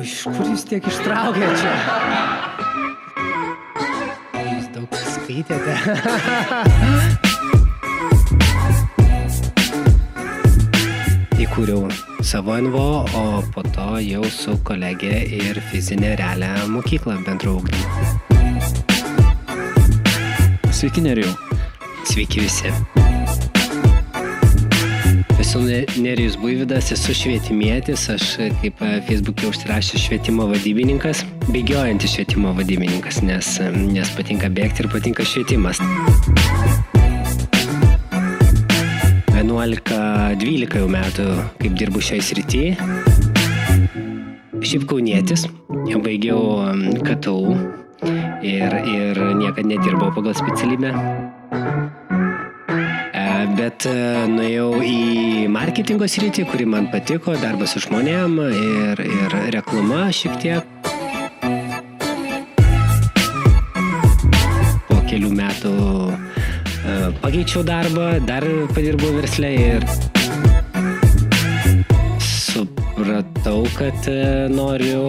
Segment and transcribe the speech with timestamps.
[0.00, 1.72] Iš kur jūs tiek ištraukėte čia?
[4.48, 5.74] Jūs daug skaitėte.
[11.44, 11.86] Įkūriau
[12.26, 13.24] savo NVO, o
[13.54, 17.86] po to jau su kolegė ir fizinė realią mokyklą bendro ugdymo.
[20.72, 21.32] Sveiki, Nerijau.
[22.08, 22.99] Sveiki visi.
[25.50, 25.60] Esu
[25.98, 28.78] Nerijus Buividas, esu švietimietis, aš kaip
[29.08, 35.80] Facebook'e užsirašęs švietimo vadybininkas, bėgiojantis švietimo vadybininkas, nes, nes patinka bėgti ir patinka švietimas.
[39.34, 41.26] 11-12 jau metų,
[41.64, 42.62] kaip dirbu šiai srity.
[44.62, 45.48] Šiaip kaunietis,
[46.06, 46.62] baigiau
[47.02, 47.58] KTU
[48.46, 50.94] ir, ir niekada nedirbau pagal specialybę.
[53.60, 60.38] Bet nuėjau į marketingo sritį, kuri man patiko, darbas su žmonėm ir, ir reklama šiek
[60.40, 60.88] tiek.
[64.88, 65.74] Po kelių metų
[67.20, 69.84] pakeičiau darbą, dar padirbau verslę ir
[72.24, 74.12] supratau, kad
[74.56, 75.04] noriu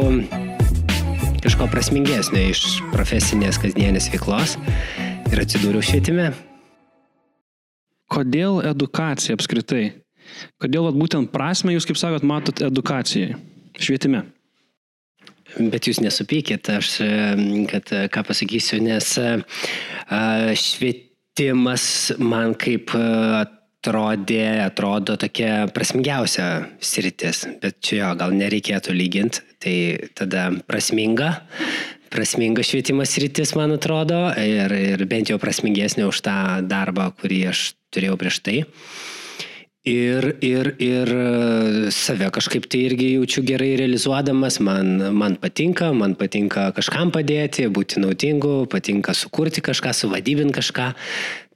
[1.39, 4.59] kažko prasmingesnio iš profesinės kasdienės veiklos
[5.31, 6.33] ir atsidūriau švietime.
[8.11, 9.85] Kodėl edukacija apskritai?
[10.61, 13.37] Kodėl vat, būtent prasme jūs, kaip sakot, matot edukacijai,
[13.79, 14.25] švietime?
[15.57, 16.93] Bet jūs nesupykit, aš,
[17.71, 19.09] kad ką pasakysiu, nes
[20.61, 21.85] švietimas
[22.23, 26.47] man kaip atrodė, atrodo tokia prasmingiausia
[26.79, 29.75] sritis, bet čia jo, gal nereikėtų lyginti, tai
[30.15, 31.33] tada prasminga,
[32.13, 37.67] prasminga švietimas rytis, man atrodo, ir, ir bent jau prasmingesnė už tą darbą, kurį aš
[37.93, 38.61] turėjau prieš tai.
[39.81, 41.09] Ir, ir, ir
[41.89, 48.03] save kažkaip tai irgi jaučiu gerai realizuodamas, man, man patinka, man patinka kažkam padėti, būti
[48.03, 50.91] naudingu, patinka sukurti kažką, suvadybinti kažką.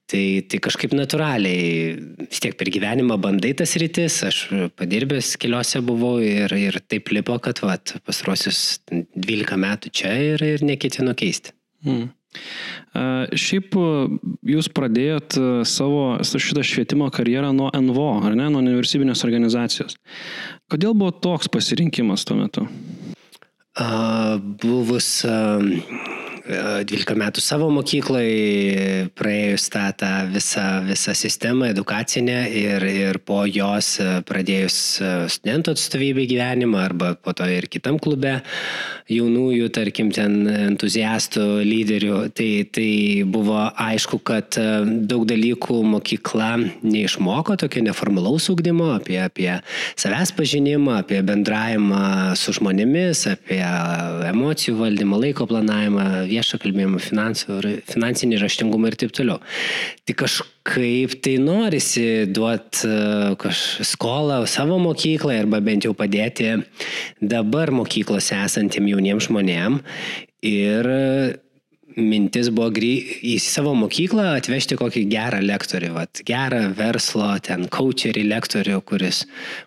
[0.05, 4.41] Tai, tai kažkaip natūraliai, vis tiek per gyvenimą bandai tas rytis, aš
[4.77, 10.65] padirbęs keliose buvau ir, ir taip lipo, kad vat, pastarosius 12 metų čia ir, ir
[10.65, 11.55] neketinu keisti.
[11.85, 12.11] Hmm.
[13.35, 13.75] Šiaip
[14.47, 15.35] jūs pradėjot
[15.67, 19.97] savo šitą švietimo karjerą nuo NVO, ar ne, nuo nevyriausybinės organizacijos.
[20.71, 22.67] Kodėl buvo toks pasirinkimas tuo metu?
[24.63, 25.09] Buvus
[26.45, 33.95] 12 metų savo mokyklai, praėjus tą, tą visą, visą sistemą edukacinę ir, ir po jos
[34.29, 34.77] pradėjus
[35.33, 38.35] studentų atstovybę gyvenimą arba po to ir kitam klube
[39.09, 42.91] jaunųjų, tarkim, ten entuziastų, lyderių, tai, tai
[43.25, 44.57] buvo aišku, kad
[45.09, 46.51] daug dalykų mokykla
[46.85, 49.49] neišmoko, tokio neformalaus ūkdymo, apie, apie
[49.97, 53.61] savęs pažinimą, apie bendravimą su žmonėmis, apie
[54.29, 57.59] emocijų valdymą, laiko planavimą, viešą kalbėjimą, finansų,
[57.89, 59.39] finansinį raštingumą ir taip toliau.
[60.05, 66.53] Tai kažkaip tai norisi duoti uh, skolą savo mokyklai arba bent jau padėti
[67.21, 69.81] dabar mokyklose esantiem jauniems žmonėm.
[70.45, 70.93] Ir
[71.95, 72.91] mintis buvo grį...
[73.23, 79.23] į savo mokyklą atvežti kokį gerą lektorių, vat, gerą verslo, ten coacherį lektorių, kuris,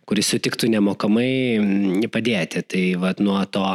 [0.08, 2.64] kuris sutiktų nemokamai padėti.
[2.68, 3.66] Tai vat, nuo to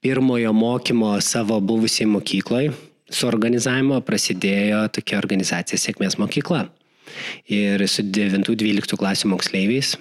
[0.00, 2.68] pirmojo mokymo savo buvusiai mokyklai
[3.10, 6.68] suorganizavimo prasidėjo tokia organizacija Sėkmės mokykla.
[7.50, 9.96] Ir su 9-12 klasių moksleiviais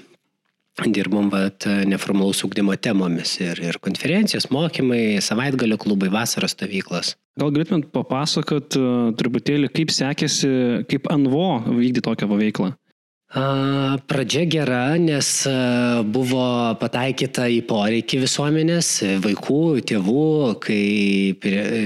[0.88, 7.18] dirbom vat, neformalaus ūkdymo temomis ir, ir konferencijos, mokymai, savaitgalio klubai, vasaros stovyklos.
[7.40, 10.52] Gal galėtumėt papasakot uh, truputėlį, kaip sekėsi,
[10.88, 12.72] kaip ANVO vykdyti tokią veiklą?
[13.30, 15.28] Pradžia gera, nes
[16.10, 18.88] buvo pataikyta į poreikį visuomenės,
[19.22, 20.24] vaikų, tėvų,
[20.66, 21.38] kai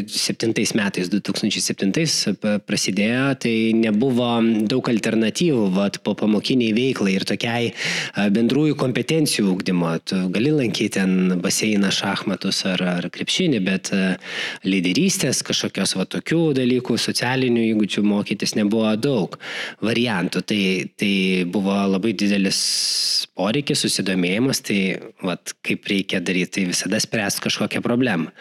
[0.07, 4.29] 7 metais, 2007 prasidėjo, tai nebuvo
[4.71, 7.73] daug alternatyvų vat, po pamokiniai veiklai ir tokiai
[8.15, 9.91] bendrųjų kompetencijų ūkdymo.
[10.07, 13.91] Tu gali lankyti ten baseiną, šachmatus ar, ar krepšinį, bet
[14.63, 19.35] lyderystės kažkokios va tokių dalykų, socialinių įgūdžių mokytis nebuvo daug
[19.83, 20.47] variantų.
[20.47, 20.63] Tai,
[20.95, 21.13] tai
[21.49, 22.59] buvo labai didelis
[23.37, 24.79] poreikis, susidomėjimas, tai
[25.25, 28.31] vat, kaip reikia daryti, tai visada spręsti kažkokią problemą.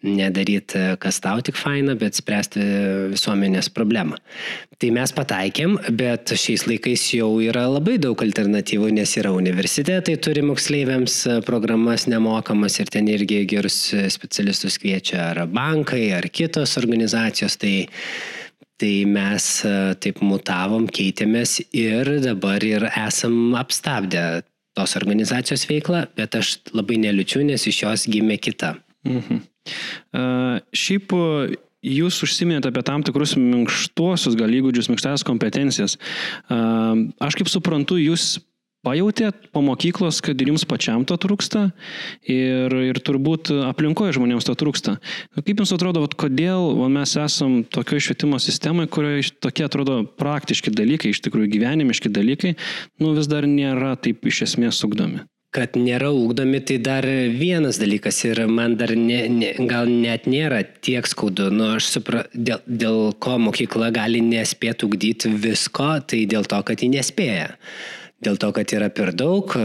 [0.00, 2.62] Nedaryti, kas tau tik faina, bet spręsti
[3.12, 4.16] visuomenės problemą.
[4.80, 10.40] Tai mes pataikėm, bet šiais laikais jau yra labai daug alternatyvų, nes yra universitetai, turi
[10.48, 13.76] moksleiviams programas nemokamas ir ten irgi gerus
[14.16, 17.60] specialistus kviečia ar bankai, ar kitos organizacijos.
[17.60, 17.74] Tai
[18.80, 19.46] Tai mes
[20.00, 24.42] taip mutavom, keitėmės ir dabar ir esam apstabdę
[24.78, 28.76] tos organizacijos veiklą, bet aš labai neliučiu, nes iš jos gimė kita.
[29.04, 29.42] Mhm.
[30.16, 31.12] Uh, šiaip
[31.84, 35.96] jūs užsiminėte apie tam tikrus minkštuosius gal įgūdžius, minkštasias kompetencijas.
[36.50, 38.38] Aš kaip suprantu, jūs
[38.80, 41.66] Pajautėt po mokyklos, kad ir jums pačiam to trūksta
[42.24, 44.94] ir, ir turbūt aplinkoje žmonėms to trūksta.
[45.36, 49.98] Nu, kaip jums atrodo, vat, kodėl va, mes esam tokioje švietimo sistemoje, kurioje tokie atrodo
[50.16, 52.54] praktiški dalykai, iš tikrųjų gyvenimiški dalykai,
[53.04, 55.26] nu, vis dar nėra taip iš esmės sugdomi?
[55.52, 57.04] Kad nėra ūkdomi, tai dar
[57.36, 61.50] vienas dalykas ir man dar ne, ne, gal net nėra tiek skaudu.
[61.52, 66.80] Nu, aš suprantu, dėl, dėl ko mokykla gali nespėti ugdyti visko, tai dėl to, kad
[66.80, 67.50] ji nespėja
[68.24, 69.64] dėl to, kad yra per daug e,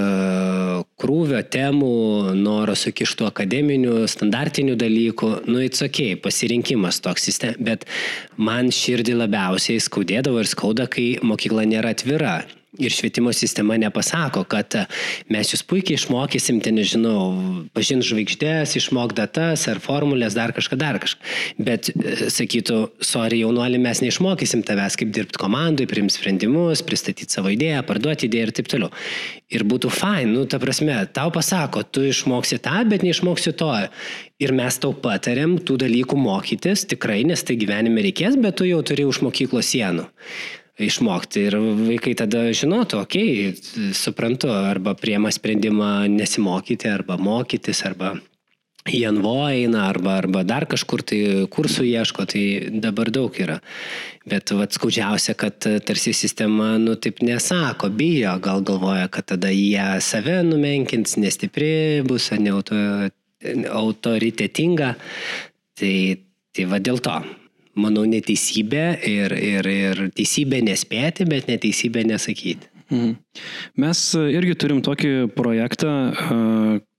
[1.01, 7.27] krūvio temų, noro sukištų akademinių, standartinių dalykų, nu, it's ok, pasirinkimas toks
[7.59, 7.85] bet
[8.37, 12.39] man širdį labiausiai skaudėdavo ir skauda, kai mokykla nėra atvira.
[12.75, 14.75] Ir švietimo sistema nepasako, kad
[15.31, 17.19] mes jūs puikiai išmokysim, ten nežinau,
[17.75, 21.21] pažint žvaigždės, išmok datas ar formulės, dar kažką, dar kažką.
[21.63, 27.53] Bet e, sakytų, sorry, jaunuolį, mes neišmokysim tavęs, kaip dirbti komandai, priimti sprendimus, pristatyti savo
[27.53, 28.91] idėją, parduoti idėją ir taip toliau.
[29.55, 33.71] Ir būtų fain, nu, ta prasme, tau pasako, tu išmoksi tą, bet neišmoksi to.
[34.43, 38.83] Ir mes tau patarėm tų dalykų mokytis, tikrai, nes tai gyvenime reikės, bet tu jau
[38.83, 40.09] turi už mokyklos sienų
[40.81, 41.47] išmokti.
[41.47, 48.15] Ir vaikai tada žinotų, okei, okay, suprantu, arba priema sprendimą nesimokyti, arba mokytis, arba
[48.85, 51.19] į NVO eina, arba, arba dar kažkur tai
[51.49, 52.43] kursų ieško, tai
[52.83, 53.57] dabar daug yra.
[54.29, 59.87] Bet vat skaudžiausia, kad tarsi sistema, nu taip nesako, bijo, gal galvoja, kad tada jie
[60.05, 62.77] save numenkins, nestipri bus, ar ne auto,
[63.81, 64.93] autoritetinga.
[65.75, 65.95] Tai,
[66.55, 67.17] tai va dėl to
[67.79, 72.71] manau, neteisybė ir, ir, ir teisybė nespėti, bet neteisybė nesakyti.
[72.93, 73.15] Mhm.
[73.81, 75.91] Mes irgi turim tokį projektą,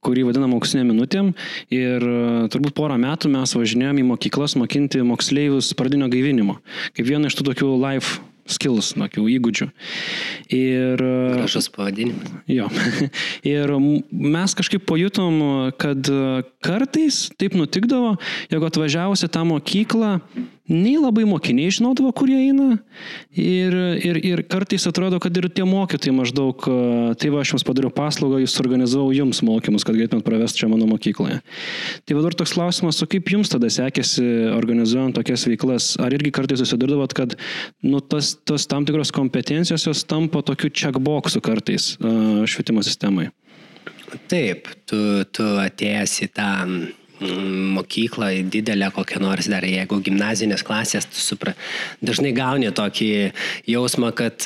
[0.06, 1.30] kurį vadinam auksinė minutėm
[1.74, 2.02] ir
[2.50, 6.58] turbūt porą metų mes važinėjom į mokyklas mokinti moksleivius pradinio gaivinimo,
[6.96, 8.18] kaip vieną iš tų tokių live
[8.50, 9.68] skills, tokių įgūdžių.
[10.54, 11.02] Ir...
[11.36, 12.34] Gražus pavadinimas.
[12.50, 12.68] Jo.
[13.54, 13.72] Ir
[14.10, 15.40] mes kažkaip pajutom,
[15.82, 16.10] kad
[16.66, 18.14] kartais taip nutikdavo,
[18.52, 20.12] jeigu atvažiavusi tą mokyklą,
[20.70, 22.78] nei labai mokiniai žinodavo, kur jie eina.
[23.36, 26.66] Ir, ir, ir kartais atrodo, kad ir tie mokytojai maždaug,
[27.20, 30.88] tai va, aš jums padariau paslaugą, jūs organizavau jums mokymus, kad galėtumėt pravesti čia mano
[30.90, 31.38] mokykloje.
[32.06, 34.26] Tai va dar toks klausimas, o kaip jums tada sekėsi
[34.56, 35.92] organizuojant tokias veiklas?
[36.02, 37.38] Ar irgi kartais susidurdavot, kad
[37.86, 43.30] nu, tas, tas tam tikros kompetencijos jos tampa tokiu checkboxu kartais švietimo sistemai?
[44.30, 44.98] Taip, tu,
[45.34, 46.50] tu atėjęs į tą
[47.20, 51.54] mokyklą didelę kokią nors dar, jeigu gimnazinės klasės, supra,
[52.04, 53.08] dažnai gauni tokį
[53.70, 54.44] jausmą, kad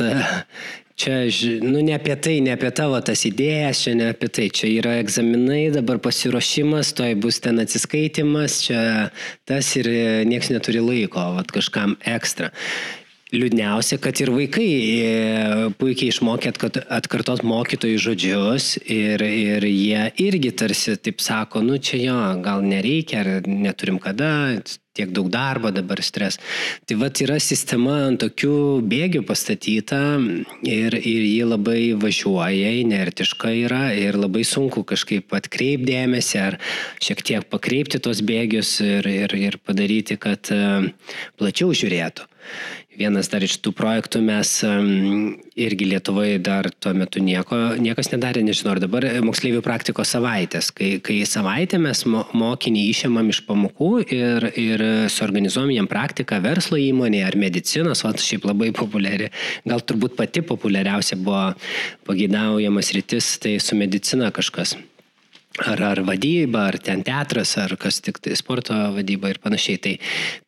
[1.01, 1.17] čia,
[1.65, 4.99] nu, ne apie tai, ne apie tavo tas idėjas, čia ne apie tai, čia yra
[5.01, 8.81] egzaminai, dabar pasiruošimas, toj bus ten atsiskaitimas, čia
[9.49, 9.91] tas ir
[10.29, 12.53] nieks neturi laiko, vat kažkam ekstra.
[13.31, 15.11] Liūdniausia, kad ir vaikai e,
[15.79, 16.51] puikiai išmokė
[16.91, 23.23] atkartot mokytojų žodžius ir, ir jie irgi tarsi taip sako, nu čia jo, gal nereikia,
[23.23, 24.33] ar neturim kada,
[24.99, 26.41] tiek daug darbo, dabar stres.
[26.91, 30.01] Tai va yra sistema ant tokių bėgių pastatyta
[30.67, 36.59] ir, ir ji labai važiuoja, inertiška yra ir labai sunku kažkaip atkreipdėmėsi ar
[36.99, 40.91] šiek tiek pakreipti tos bėgius ir, ir, ir padaryti, kad e,
[41.39, 42.27] plačiau žiūrėtų
[43.01, 44.51] vienas dar iš tų projektų mes
[45.61, 50.93] irgi Lietuvoje dar tuo metu nieko, niekas nedarė, nežinau, ar dabar moksleivių praktikos savaitės, kai,
[51.05, 57.41] kai savaitę mes mokinį išėmam iš pamokų ir, ir suorganizuom jam praktiką verslo įmonėje ar
[57.41, 59.31] medicinos, o šiaip labai populiari,
[59.69, 61.51] gal turbūt pati populiariausia buvo
[62.09, 64.77] pagėdaujamas rytis, tai su medicina kažkas
[65.67, 69.81] ar, ar vadyba, ar ten teatras, ar kas tik tai sporto vadyba ir panašiai.
[69.85, 69.95] Tai,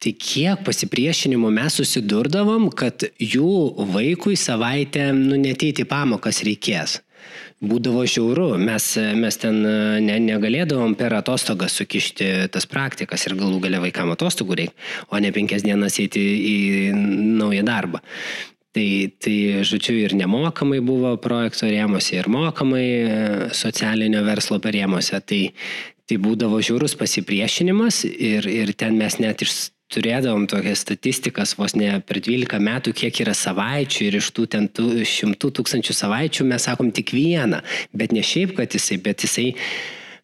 [0.03, 3.55] tai kiek pasipriešinimo mes susidurdavom, kad jų
[3.93, 7.01] vaikui savaitę nu, neteiti pamokas reikės.
[7.63, 13.79] Būdavo žiauru, mes, mes ten ne, negalėdavom per atostogą sukišti tas praktikas ir galų gale
[13.85, 14.75] vaikam atostogų reikia,
[15.15, 16.57] o ne penkias dienas eiti į
[17.39, 18.03] naują darbą.
[18.73, 18.89] Tai,
[19.21, 19.37] tai,
[19.69, 23.17] žodžiu, ir nemokamai buvo projekto rėmose, ir mokamai e,
[23.53, 25.21] socialinio verslo rėmose.
[25.29, 25.43] Tai,
[26.09, 31.99] tai būdavo žiaurus pasipriešinimas ir, ir ten mes net iš, turėdavom tokias statistikas vos ne
[32.07, 36.69] per 12 metų, kiek yra savaičių ir iš tų ten tų šimtų tūkstančių savaičių mes
[36.69, 37.63] sakom tik vieną,
[37.93, 39.51] bet ne šiaip, kad jisai, bet jisai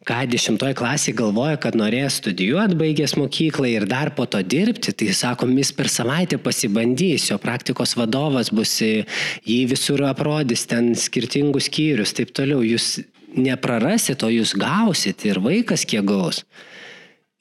[0.07, 5.11] ką dešimtoj klasiai galvoja, kad norės studijuoti, baigęs mokyklą ir dar po to dirbti, tai
[5.17, 12.15] sakom, jis per savaitę pasibandys, jo praktikos vadovas bus, jį visur aprodys, ten skirtingus skyrius,
[12.17, 13.01] taip toliau, jūs
[13.37, 16.45] neprarasit, o jūs gausit ir vaikas kiek gaus.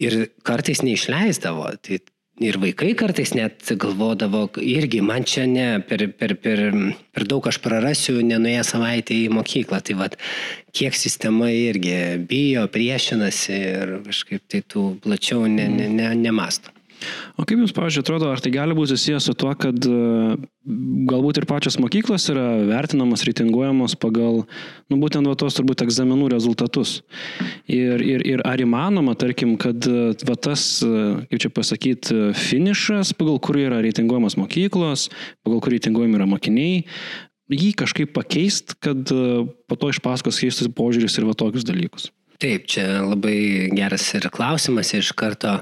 [0.01, 1.71] Ir kartais neišleisdavo.
[1.81, 2.01] Tai
[2.43, 6.63] ir vaikai kartais net galvodavo, irgi man čia ne, per, per, per,
[7.13, 9.81] per daug aš prarasiu, nenuėję savaitę į mokyklą.
[9.87, 10.17] Tai vad,
[10.77, 11.97] kiek sistema irgi
[12.29, 16.76] bijo, priešinasi ir kažkaip tai tų plačiau ne, ne, ne, nemasto.
[17.37, 20.37] O kaip Jums, pavyzdžiui, atrodo, ar tai gali būti susijęs su tuo, kad e,
[21.09, 24.41] galbūt ir pačios mokyklos yra vertinamos, reitinguojamos pagal,
[24.89, 26.97] nu, būtent va tos turbūt egzaminų rezultatus.
[27.69, 33.13] Ir, ir, ir ar įmanoma, tarkim, kad e, va tas, e, kaip čia pasakyti, finišas,
[33.17, 35.07] pagal kurį yra reitinguojamos mokyklos,
[35.45, 36.83] pagal kurį reitinguojami yra mokiniai,
[37.53, 42.09] jį kažkaip pakeist, kad po to iš paskos keistus požiūris ir va tokius dalykus.
[42.37, 45.55] Taip, čia labai geras ir klausimas iš karto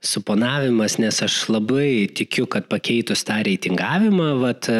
[0.00, 4.70] suponavimas, nes aš labai tikiu, kad pakeitus tą reitingavimą, vat,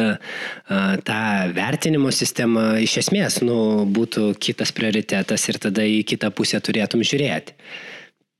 [1.05, 1.21] tą
[1.55, 7.57] vertinimo sistemą iš esmės nu, būtų kitas prioritetas ir tada į kitą pusę turėtum žiūrėti.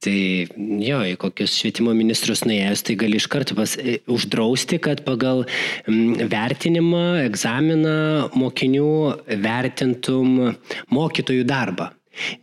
[0.01, 0.17] Tai
[0.81, 5.43] jo, į kokius švietimo ministrus nuėjus, tai gali iš karto pas, e, uždrausti, kad pagal
[5.85, 8.89] vertinimą, egzaminą mokinių
[9.45, 10.55] vertintum
[10.89, 11.91] mokytojų darbą.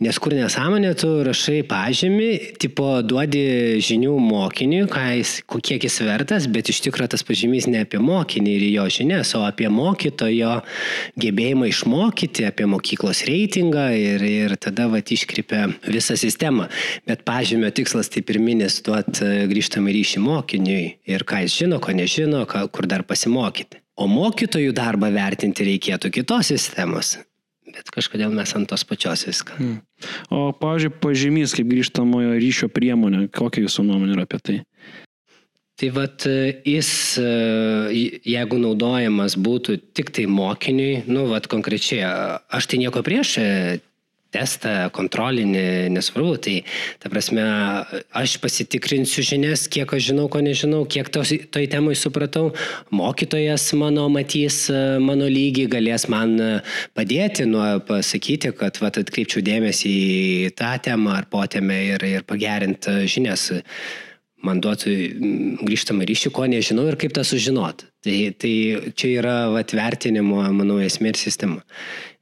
[0.00, 2.28] Nes kur nesąmonė, tu rašai pažymį,
[2.62, 4.86] tipo duodi žinių mokiniui,
[5.18, 9.34] jis, kiek jis vertas, bet iš tikrųjų tas pažymys ne apie mokinį ir jo žinias,
[9.36, 10.54] o apie mokytojo
[11.20, 16.70] gebėjimą išmokyti, apie mokyklos reitingą ir, ir tada va iškreipia visą sistemą.
[17.08, 20.82] Bet pažymio tikslas tai pirminis duoti e, grįžtamą ryšį mokiniui
[21.12, 23.84] ir ką jis žino, ko nežino, ką, kur dar pasimokyti.
[23.98, 27.18] O mokytojų darbą vertinti reikėtų kitos sistemos
[27.74, 29.58] bet kažkodėl mes ant tos pačios viską.
[29.58, 29.76] Hmm.
[30.30, 34.58] O, pavyzdžiui, pažymys kaip grįžtamojo ryšio priemonė, kokia jūsų nuomonė yra apie tai?
[35.78, 36.24] Tai vad,
[36.66, 36.88] jis,
[38.26, 42.02] jeigu naudojamas būtų tik tai mokiniui, nu, vad konkrečiai,
[42.50, 43.36] aš tai nieko prieš
[44.34, 46.34] testą, kontrolinį, nesvarbu.
[46.44, 46.54] Tai,
[47.02, 47.44] ta prasme,
[48.16, 52.50] aš pasitikrinsiu žinias, kiek aš žinau, ko nežinau, kiek tos, toj temai supratau.
[52.94, 54.66] Mokytojas mano matys
[55.04, 56.36] mano lygį, galės man
[56.98, 63.00] padėti, nu, pasakyti, kad vat, atkreipčiau dėmesį į tą temą ar potėmę ir, ir pagerinti
[63.08, 63.50] žinias.
[64.38, 64.92] Man duotų
[65.66, 67.82] grįžtamą ryšį, ko nežinau ir kaip tą sužinot.
[68.06, 68.52] Tai, tai
[68.94, 71.64] čia yra vat, vertinimo, manau, esmė ir sistema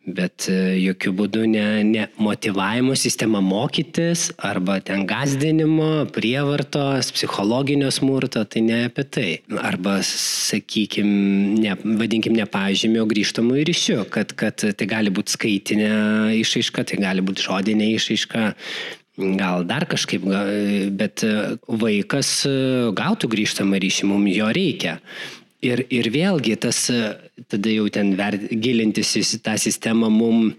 [0.06, 8.44] bet e, jokių būdų ne, ne motivavimo sistema mokytis arba ten gazdinimo, prievartos, psichologinio smurto,
[8.46, 9.28] tai ne apie tai.
[9.58, 15.90] Arba, sakykime, ne, vadinkim, ne pažymio grįžtamų ryšių, kad, kad tai gali būti skaitinė
[16.38, 18.52] išaiška, tai gali būti žodinė išaiška.
[19.16, 20.26] Gal dar kažkaip,
[21.00, 21.24] bet
[21.66, 22.42] vaikas
[22.98, 24.98] gautų grįžtamą ryšį, mums jo reikia.
[25.66, 26.86] Ir, ir vėlgi tas,
[27.50, 30.52] tada jau ten ver, gilintis į tą sistemą mum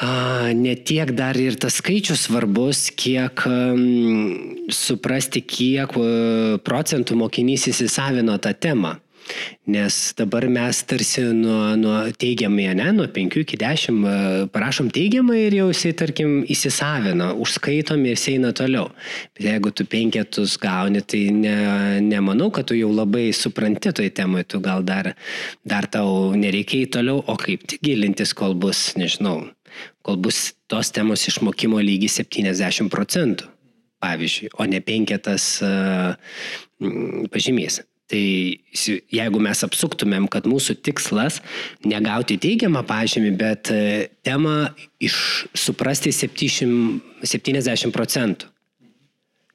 [0.00, 3.82] a, ne tiek dar ir tas skaičius svarbus, kiek um,
[4.72, 8.96] suprasti, kiek uh, procentų mokinys įsisavino tą temą.
[9.66, 14.14] Nes dabar mes tarsi nuo, nuo teigiamai, ne, nuo 5 iki 10 e,
[14.50, 18.88] parašom teigiamai ir jau jisai, tarkim, įsisavina, užskaitom ir jisai eina toliau.
[19.36, 21.54] Bet jeigu tu penketus gauni, tai ne,
[22.02, 25.12] nemanau, kad tu jau labai supranti toj temai, tu gal dar,
[25.62, 29.44] dar tau nereikia į toliau, o kaip tik gilintis, kol bus, nežinau,
[30.02, 33.46] kol bus tos temos išmokimo lygis 70 procentų,
[34.02, 36.18] pavyzdžiui, o ne penketas uh,
[37.30, 37.84] pažymys.
[38.10, 38.22] Tai
[39.14, 41.38] jeigu mes apsuktumėm, kad mūsų tikslas
[41.86, 48.50] negauti teigiamą pažymį, bet e, temą iš, suprasti 70 procentų.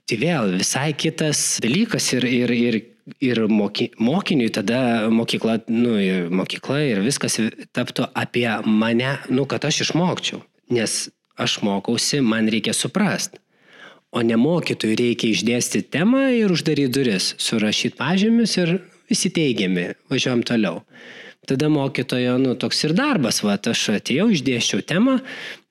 [0.08, 2.80] Tai vėl visai kitas dalykas ir, ir, ir,
[3.20, 7.36] ir moky, mokiniui tada mokykla, nu, ir mokykla ir viskas
[7.76, 10.40] taptų apie mane, nu, kad aš išmokčiau.
[10.72, 13.44] Nes aš mokausi, man reikia suprasti.
[14.18, 18.72] O ne mokytojui reikia išdėstyti temą ir uždaryti duris, surašyti pažymius ir
[19.12, 20.80] visi teigiami, važiuojam toliau.
[21.48, 25.20] Tada mokytojo, nu, toks ir darbas, va, aš atėjau, išdėščiau temą,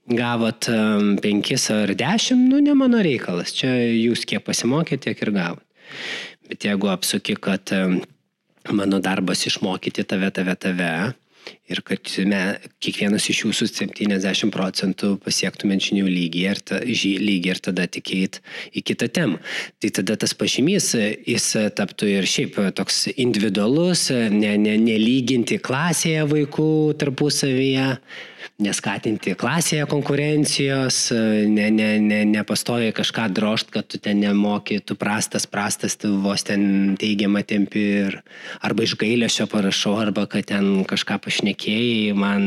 [0.06, 5.32] gavot um, penkis ar dešimt, nu, ne mano reikalas, čia jūs kiek pasimokėte, tiek ir
[5.34, 5.90] gavot.
[6.46, 7.98] Bet jeigu apsuki, kad um,
[8.70, 10.92] mano darbas išmokyti tave, tave, tave,
[11.70, 12.40] ir kad me,
[12.82, 18.40] kiekvienas iš jūsų 70 procentų pasiektumėt žinių lygį ir, ta, žy, lygį ir tada tikėjit
[18.76, 19.40] į kitą temą.
[19.82, 20.92] Tai tada tas pažymys,
[21.26, 21.48] jis
[21.78, 26.70] taptų ir šiaip toks individualus, nelyginti ne, ne klasėje vaikų
[27.02, 27.90] tarpusavyje.
[28.62, 31.00] Neskatinti klasėje konkurencijos,
[31.50, 36.46] ne, ne, ne, nepastovi kažką drošt, kad tu ten nemoki, tu prastas, prastas, tu vos
[36.46, 38.18] ten teigiamą tempi ir
[38.64, 42.42] arba iš gailėšio parašau, arba kad ten kažką pašnekėjai man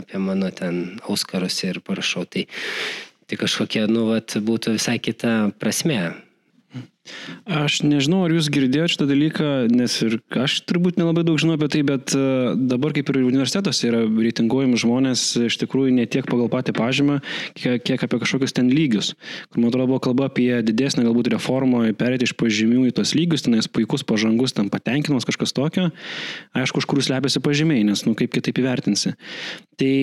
[0.00, 2.26] apie mano ten auskarus ir parašau.
[2.30, 2.46] Tai,
[3.26, 6.00] tai kažkokia, nu, vat, būtų visai kita prasme
[7.48, 11.70] Aš nežinau, ar jūs girdėjote šitą dalyką, nes ir aš turbūt nelabai daug žinau apie
[11.72, 12.20] tai, bet e,
[12.70, 17.16] dabar kaip ir universitetuose yra reitinguojami žmonės iš tikrųjų ne tiek pagal patį pažymą,
[17.56, 19.14] kiek, kiek apie kažkokius ten lygius.
[19.48, 23.46] Kur man atrodo buvo kalba apie didesnę galbūt reformą, perėti iš pažymių į tos lygius,
[23.48, 25.88] tenais puikus pažangus, tam patenkinamas kažkas tokio.
[26.52, 29.16] Aišku, už kur slepiasi pažymiai, nes, nu, kaip kitaip įvertinsi.
[29.80, 29.94] Tai,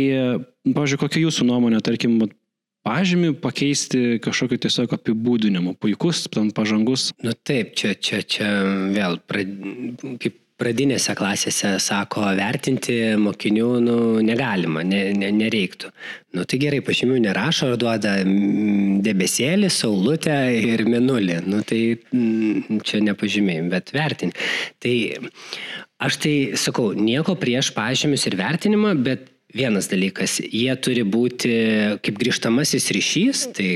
[0.65, 2.17] pavyzdžiui, kokia jūsų nuomonė, tarkim,
[2.87, 5.75] pažymį pakeisti kažkokiu tiesiog apibūdinimu.
[5.81, 7.11] Puikus, ten pažangus.
[7.25, 8.51] Nu taip, čia, čia, čia
[8.95, 9.55] vėl, prad,
[10.23, 15.91] kaip pradinėse klasėse sako, vertinti mokinių nu, negalima, ne, ne, nereiktų.
[16.37, 18.15] Nu tai gerai, pažymių nerašo, duoda
[19.05, 21.39] debesėlį, saulutę ir minulį.
[21.45, 21.81] Nu tai
[22.87, 24.49] čia nepažymėjim, bet vertinti.
[24.81, 24.95] Tai
[26.09, 31.51] aš tai sakau, nieko prieš pažymius ir vertinimą, bet vienas dalykas, jie turi būti
[32.05, 33.69] kaip grįžtamasis ryšys, tai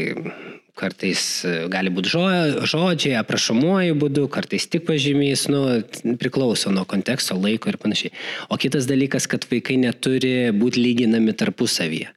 [0.82, 1.24] kartais
[1.70, 5.82] gali būti žodžiai, aprašomuoju būdu, kartais tik pažymys, nu,
[6.22, 8.16] priklauso nuo konteksto, laiko ir panašiai.
[8.50, 12.10] O kitas dalykas, kad vaikai neturi būti lyginami tarpusavyje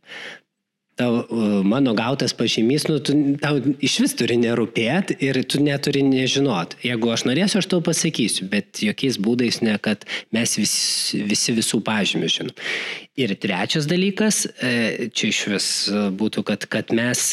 [0.98, 1.24] tau,
[1.66, 6.76] mano gautas pažymys, nu, tu, tau iš vis turi nerūpėti ir tu neturi nežinot.
[6.84, 10.76] Jeigu aš norėsiu, aš tau pasakysiu, bet jokiais būdais ne, kad mes vis,
[11.14, 12.54] visi visų pažymių žinom.
[13.20, 15.68] Ir trečias dalykas, e, čia iš vis
[16.18, 17.26] būtų, kad, kad mes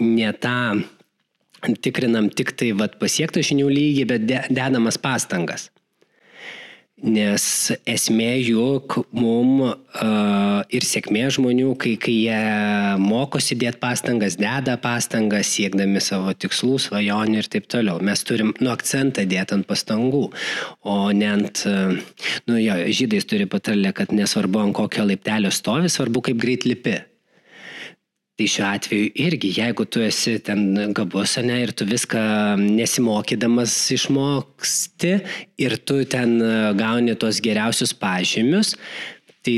[0.00, 0.58] ne tą
[1.82, 5.70] tikrinam tik tai vat, pasiektą žinių lygį, bet dedamas pastangas.
[7.04, 7.44] Nes
[7.84, 12.38] esmė juk mum uh, ir sėkmė žmonių, kai, kai jie
[13.02, 18.00] mokosi dėti pastangas, deda pastangas, siekdami savo tikslų, svajonių ir taip toliau.
[18.00, 20.22] Mes turim nu, akcentą dėti ant pastangų,
[20.88, 21.92] o ne ant, uh,
[22.48, 26.96] nu jo, žydais turi patarlę, kad nesvarbu ant kokio laiptelio stovi, svarbu kaip greit lipi.
[28.36, 32.20] Tai šiuo atveju irgi, jeigu tu esi ten gabus, ne, ir tu viską
[32.60, 35.14] nesimokydamas išmoksti
[35.64, 38.74] ir tu ten e, gauni tos geriausius pažymius,
[39.40, 39.56] tai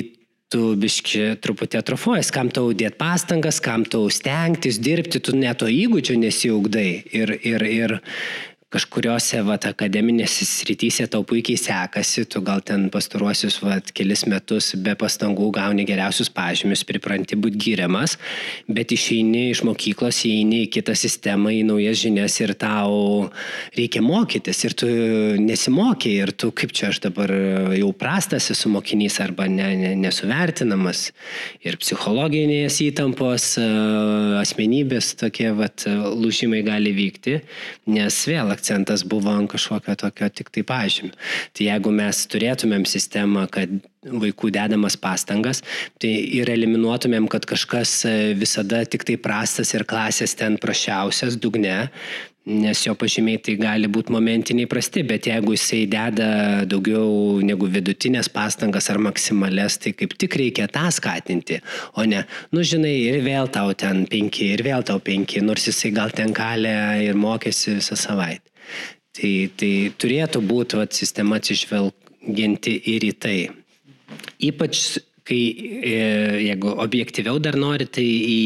[0.53, 6.15] tu biški truputį atrofuojas, kam tau dėt pastangas, kam tau stengtis, dirbti, tu neto įgūdžio
[6.23, 6.91] nesiugdai.
[7.19, 7.97] Ir, ir, ir,
[8.69, 14.93] kažkuriuose vat, akademinėse srityse tau puikiai sekasi, tu gal ten pastaruosius vat, kelis metus be
[14.99, 18.19] pastangų gauni geriausius pažymius, pripranti būti gyriamas,
[18.69, 23.31] bet išeini iš mokyklos, įeini į kitą sistemą, į naujas žinias ir tau
[23.77, 24.91] reikia mokytis ir tu
[25.41, 27.33] nesimokė ir tu kaip čia aš dabar
[27.73, 31.07] jau prastas esu mokinys arba ne, ne, nesuvertinamas
[31.65, 33.49] ir psichologinės įtampos,
[34.45, 37.41] asmenybės tokie vat, lūžimai gali vykti,
[37.97, 41.15] nes vėl akcentas buvo ant kažkokio tokio tik tai pažymio.
[41.55, 43.73] Tai jeigu mes turėtumėm sistemą, kad
[44.09, 45.63] vaikų dedamas pastangas,
[46.03, 51.89] tai ir eliminuotumėm, kad kažkas e, visada tik tai prastas ir klasės ten prašiausias dugne,
[52.49, 56.29] nes jo pažymiai tai gali būti momentiniai prasti, bet jeigu jisai deda
[56.69, 61.61] daugiau negu vidutinės pastangas ar maksimales, tai kaip tik reikia tą skatinti,
[62.01, 65.93] o ne, nu žinai, ir vėl tau ten penki, ir vėl tau penki, nors jisai
[65.97, 68.47] gal ten kalė ir mokėsi visą savaitę.
[69.19, 73.39] Tai, tai turėtų būti vat, sistema atsižvelgianti ir į tai.
[74.49, 75.39] Ypač kai,
[75.85, 75.97] e,
[76.47, 78.39] jeigu objektyviau dar nori, tai į,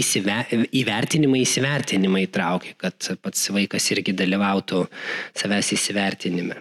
[0.00, 0.38] įsive,
[0.82, 4.86] įvertinimą įsivertinimą įtraukia, kad pats vaikas irgi dalyvautų
[5.38, 6.60] savęs įsivertinime.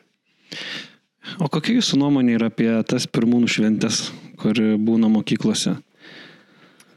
[1.40, 4.04] O kokia jūsų nuomonė yra apie tas pirmūnų šventės,
[4.42, 5.78] kur būna mokyklose?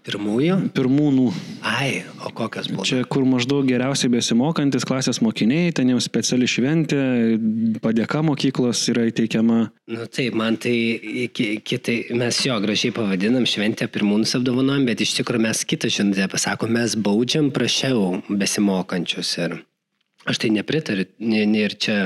[0.05, 0.57] Pirmųjų?
[0.77, 1.23] Pirmūnų.
[1.64, 2.85] Ai, o kokios buvo?
[2.85, 6.99] Čia, kur maždaug geriausiai besimokantis klasės mokiniai, ten jau speciali šventė,
[7.81, 9.62] padėka mokyklos yra įteikiama.
[9.95, 10.75] Nu taip, man tai
[11.33, 16.77] kitai, mes jo gražiai pavadinam šventę pirmūnus apdovanojam, bet iš tikrųjų mes kitą žinutę pasakom,
[16.77, 19.35] mes baudžiam prašiau besimokančius.
[19.40, 19.59] Ir
[20.29, 21.09] aš tai nepritariu.
[21.64, 21.99] Ir čia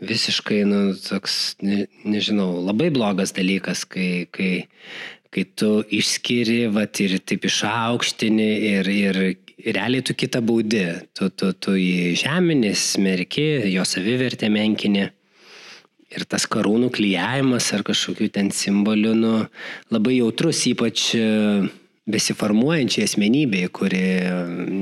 [0.00, 4.64] visiškai, nu, toks, ne, nežinau, labai blogas dalykas, kai, kai
[5.30, 9.20] kai tu išskiri, vat, ir taip išaukštini ir, ir
[9.76, 10.84] realiai tu kitą baudi.
[11.14, 15.08] Tu, tu, tu jį žemini, smerki, jo savivertę menkini.
[16.10, 19.34] Ir tas karūnų klyjavimas ar kažkokių ten simbolių, nu,
[19.94, 21.26] labai jautrus, ypač e,
[22.10, 24.02] besiformuojančiai asmenybei, kuri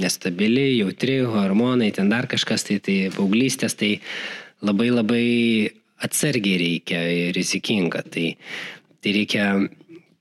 [0.00, 3.98] nestabili, jautri, hormonai, ten dar kažkas, tai, tai paauglystės, tai
[4.64, 5.26] labai labai
[6.00, 8.06] atsargiai reikia ir rizikinga.
[8.08, 8.30] Tai,
[9.04, 9.50] tai reikia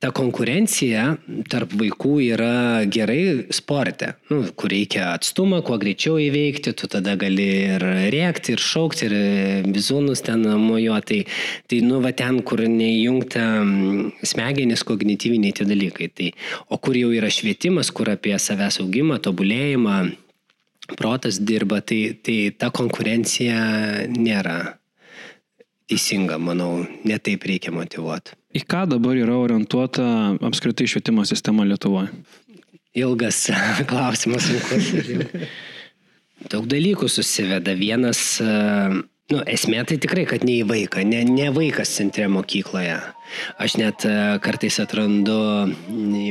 [0.04, 1.04] ta konkurencija
[1.50, 7.48] tarp vaikų yra gerai sporte, nu, kur reikia atstumą, kuo greičiau įveikti, tu tada gali
[7.74, 11.08] ir rėkti, ir šaukti, ir bizūnus ten mojuoti.
[11.08, 11.20] Tai,
[11.72, 13.44] tai nu, va ten, kur neįjungta
[14.28, 16.12] smegenis, kognityviniai tie dalykai.
[16.14, 16.32] Tai,
[16.70, 20.00] o kur jau yra švietimas, kur apie savęs augimą, tobulėjimą,
[20.96, 23.58] protas dirba, tai, tai ta konkurencija
[24.14, 24.60] nėra
[25.88, 28.36] teisinga, manau, netaip reikia motivuoti.
[28.58, 30.04] Į ką dabar yra orientuota
[30.48, 32.10] apskritai švietimo sistema Lietuvoje?
[32.98, 33.43] Ilgas
[33.89, 34.48] klausimas.
[36.50, 37.76] Daug dalykų susiveda.
[37.78, 38.39] Vienas,
[39.34, 42.96] nu, esmė tai tikrai, kad ne į vaiką, ne, ne vaikas centre mokykloje.
[43.60, 45.36] Aš net e, kartais atrandu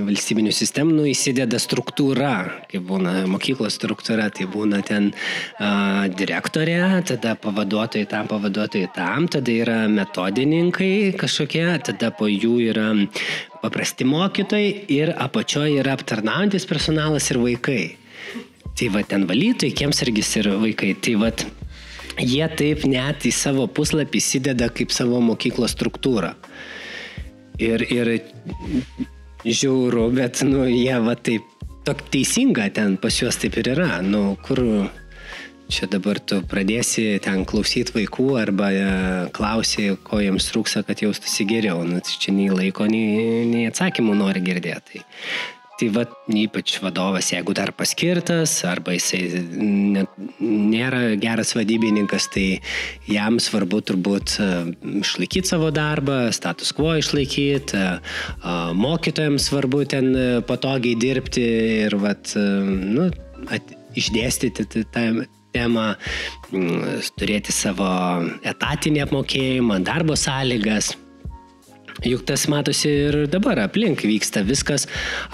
[0.06, 2.30] valstybinių sistemų nu, įsideda struktūra,
[2.70, 6.78] kaip būna mokyklos struktūra, tai būna ten a, direktorė,
[7.10, 12.88] tada pavaduotojai tam, pavaduotojai tam, tada yra metodininkai kažkokie, tada po jų yra
[13.60, 17.80] paprasti mokytojai ir apačioje yra aptarnaujantis personalas ir vaikai.
[18.76, 20.96] Tai va ten valytojai, kiemsargis ir vaikai.
[21.00, 21.30] Tai va
[22.20, 26.34] jie taip net į savo puslapį įsideda kaip savo mokyklos struktūrą.
[27.62, 28.10] Ir, ir
[29.44, 31.46] žiauru, bet, nu, jie va taip,
[31.86, 34.00] tok teisinga ten pas juos taip ir yra.
[34.04, 34.60] Nu, kur
[35.72, 38.86] čia dabar tu pradėsi ten klausyti vaikų arba e,
[39.34, 41.82] klausi, ko jiems trūksa, kad jaustųsi geriau.
[41.86, 45.02] Nu, tai čia nei laiko, nei, nei atsakymų nori girdėti.
[45.02, 45.06] Tai,
[45.76, 52.46] Tai va, ypač vadovas, jeigu dar paskirtas, arba jisai net, nėra geras vadybininkas, tai
[53.12, 54.48] jam svarbu turbūt e,
[55.02, 61.44] išlaikyti savo darbą, status quo išlaikyti, e, mokytojams svarbu ten e, patogiai dirbti
[61.84, 63.10] ir vat, nu,
[63.52, 65.08] at, išdėstyti tą
[65.52, 65.90] temą,
[67.20, 67.88] turėti savo
[68.48, 70.94] etatinį apmokėjimą, darbo sąlygas.
[72.04, 74.84] Juk tas matosi ir dabar aplink vyksta viskas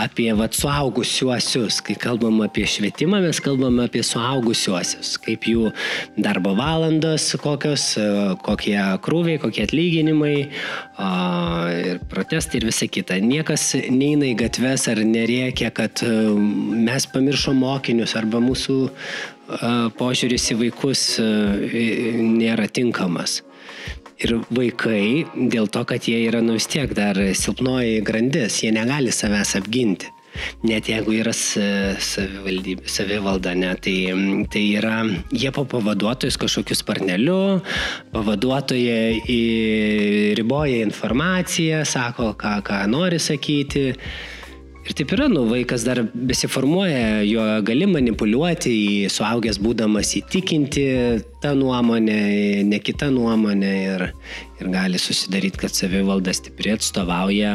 [0.01, 1.81] apie vat, suaugusiuosius.
[1.83, 5.72] Kai kalbam apie švietimą, mes kalbam apie suaugusiuosius, kaip jų
[6.22, 8.07] darbo valandos, kokios, e,
[8.46, 10.37] kokie krūviai, kokie atlyginimai
[11.83, 13.18] ir protestai ir visa kita.
[13.22, 16.14] Niekas neina į gatves ar nerėkia, kad e,
[16.87, 18.79] mes pamiršom mokinius arba mūsų
[19.98, 21.27] požiūris į vaikus e,
[22.22, 23.42] nėra tinkamas.
[24.22, 29.11] Ir vaikai, dėl to, kad jie yra nu vis tiek dar silpnoji grandis, jie negali
[29.14, 30.12] savęs apginti.
[30.64, 33.96] Net jeigu yra savivalda, ne, tai,
[34.52, 37.61] tai yra, jie po pavaduotojus kažkokiu sparneliu,
[38.14, 39.37] pavaduotojai
[40.38, 43.92] riboja informaciją, sako, ką, ką nori sakyti.
[44.83, 48.73] Ir taip yra, nu, vaikas dar besiformuoja, jo gali manipuliuoti,
[49.14, 50.87] suaugęs būdamas įtikinti
[51.45, 52.18] tą nuomonę,
[52.66, 54.05] ne kitą nuomonę ir,
[54.59, 57.55] ir gali susidaryti, kad savivalda stipriai atstovauja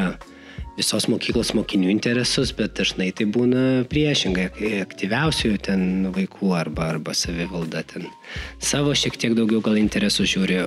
[0.77, 4.47] visos mokyklos mokinių interesus, bet dažnai tai būna priešingai,
[4.85, 5.81] aktyviausių ten
[6.15, 8.07] vaikų arba, arba savivalda ten
[8.63, 10.61] savo šiek tiek daugiau gal interesų žiūri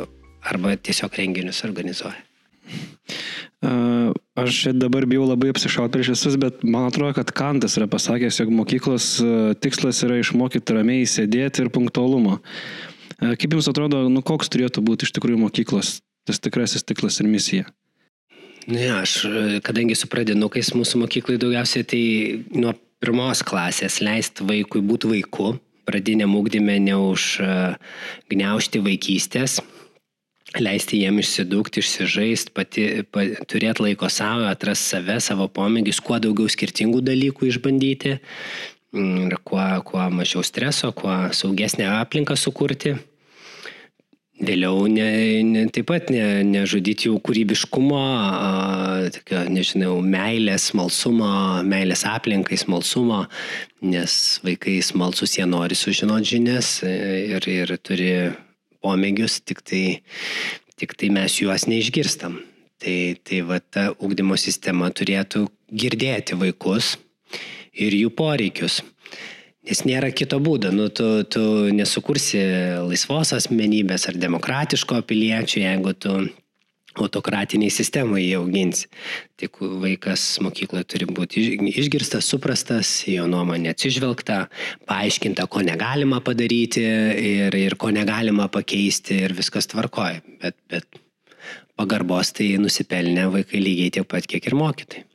[0.50, 2.18] arba tiesiog renginius organizuoja.
[3.60, 8.52] Aš dabar bijau labai apsišauti prieš visus, bet man atrodo, kad Kantas yra pasakęs, jog
[8.56, 9.08] mokyklos
[9.60, 12.38] tikslas yra išmokyti ramiai sėdėti ir punktualumo.
[13.20, 17.68] Kaip Jums atrodo, nu koks turėtų būti iš tikrųjų mokyklos tas tikrasis tikslas ir misija?
[18.70, 19.26] Ne, aš,
[19.66, 22.02] kadangi su pradinukais mūsų mokyklai daugiausiai, tai
[22.54, 29.60] nuo pirmos klasės leisti vaikui būti vaiku, pradiniam ūkdyme neužgniaužti vaikystės,
[30.58, 36.50] leisti jiem išsidūkti, išsižaisti, pati, pa, turėti laiko savo, atrasti save, savo pomėgius, kuo daugiau
[36.50, 42.96] skirtingų dalykų išbandyti mm, ir kuo, kuo mažiau streso, kuo saugesnę aplinką sukurti.
[44.40, 45.06] Vėliau ne,
[45.44, 48.52] ne, taip pat ne, nežudyti jų kūrybiškumo, a,
[49.12, 51.28] tokio, nežinau, meilės, smalsumo,
[51.68, 53.26] meilės aplinkai, smalsumo,
[53.84, 54.14] nes
[54.46, 58.14] vaikai smalsus, jie nori sužinoti žinias ir, ir turi
[58.84, 59.84] pomėgius, tik tai,
[60.80, 62.40] tik tai mes juos neišgirstam.
[62.80, 62.96] Tai,
[63.28, 66.94] tai va ta ugdymo sistema turėtų girdėti vaikus
[67.76, 68.80] ir jų poreikius.
[69.68, 71.42] Nes nėra kito būdo, nu, tu, tu
[71.76, 72.40] nesukursi
[72.88, 76.14] laisvos asmenybės ar demokratiško piliečio, jeigu tu
[76.98, 78.86] autokratiniai sistemai jie augins.
[79.40, 84.40] Tik vaikas mokykloje turi būti išgirstas, suprastas, jo nuomonė atsižvelgta,
[84.90, 90.24] paaiškinta, ko negalima padaryti ir, ir ko negalima pakeisti ir viskas tvarkoja.
[90.42, 91.00] Bet, bet
[91.78, 95.06] pagarbos tai nusipelnė vaikai lygiai tiek pat, kiek ir mokytai.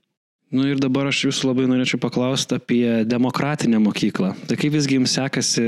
[0.56, 4.32] Nu ir dabar aš jūsų labai norėčiau paklausti apie demokratinę mokyklą.
[4.48, 5.64] Tai kaip visgi jums sekasi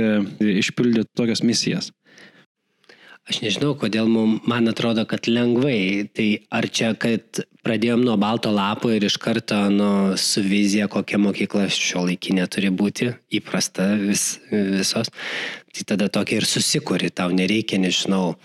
[0.61, 1.89] išpildyti tokias misijas?
[3.27, 6.07] Aš nežinau, kodėl mum, man atrodo, kad lengvai.
[6.15, 11.19] Tai ar čia, kad pradėjom nuo balto lapo ir iš karto nu, su vizija, kokia
[11.19, 13.09] mokykla šio laikinė turi būti,
[13.39, 15.11] įprasta vis, visos,
[15.75, 18.37] tai tada tokia ir susikuri, tau nereikia, nežinau,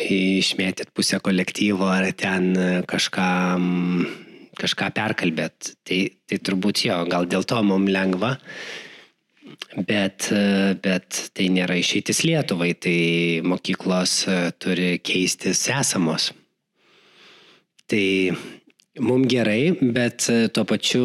[0.00, 2.54] išmėtyti pusę kolektyvo ar ten
[2.88, 3.28] kažką,
[4.64, 5.74] kažką perkalbėt.
[5.84, 8.38] Tai, tai turbūt jo, gal dėl to mums lengva.
[9.74, 10.30] Bet,
[10.82, 12.98] bet tai nėra išeitis Lietuvai, tai
[13.46, 14.24] mokyklos
[14.62, 16.30] turi keistis esamos.
[17.90, 18.04] Tai
[19.02, 21.02] mums gerai, bet tuo pačiu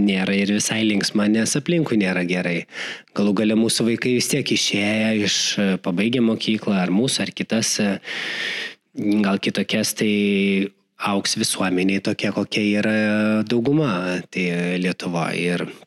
[0.00, 2.64] nėra ir visai linksma, nes aplinkui nėra gerai.
[3.16, 5.36] Galų gale mūsų vaikai vis tiek išėję iš
[5.84, 7.76] pabaigę mokyklą, ar mūsų, ar kitas,
[8.96, 10.12] gal kitokias, tai
[10.96, 12.96] auks visuomeniai tokia, kokia yra
[13.44, 14.48] dauguma tai
[14.80, 15.36] Lietuvoje.
[15.52, 15.85] Ir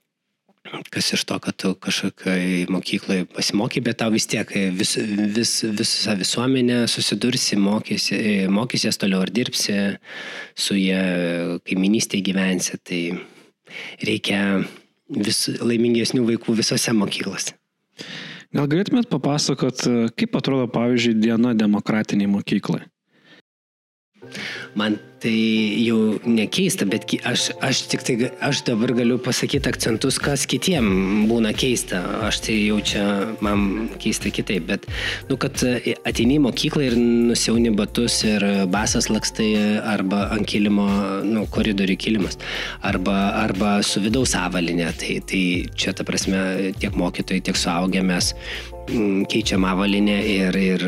[0.94, 4.96] kas iš to, kad tu kažkokiai mokykloje pasimokai, bet tau vis tiek vis,
[5.36, 8.20] vis, visą visuomenę susidursi, mokysi,
[8.52, 9.78] mokysies toliau ir dirbsi
[10.58, 11.00] su jie,
[11.68, 13.02] kaiminystėje gyvensi, tai
[14.06, 14.44] reikia
[15.10, 17.58] vis laimingesnių vaikų visose mokyklose.
[18.54, 19.84] Gal galėtumėt papasakot,
[20.18, 22.88] kaip atrodo, pavyzdžiui, diena demokratiniai mokyklai?
[24.80, 25.36] Man tai
[25.84, 28.16] jau nekeista, bet aš, aš tik tai,
[28.46, 32.00] aš dabar galiu pasakyti akcentus, kas kitiem būna keista.
[32.28, 33.04] Aš tai jau čia,
[33.44, 34.88] man keista kitaip, bet,
[35.30, 35.60] nu, kad
[36.08, 39.52] ateini į mokyklą ir nusiauni batus ir basas lakstai
[39.84, 40.88] arba ant kilimo,
[41.28, 42.40] nu, koridorių kilimas,
[42.86, 44.92] arba, arba su vidaus avalinė.
[45.00, 45.44] Tai, tai
[45.76, 48.34] čia, ta prasme, tiek mokytojai, tiek suaugę mes
[48.90, 50.88] mm, keičiam avalinę ir, ir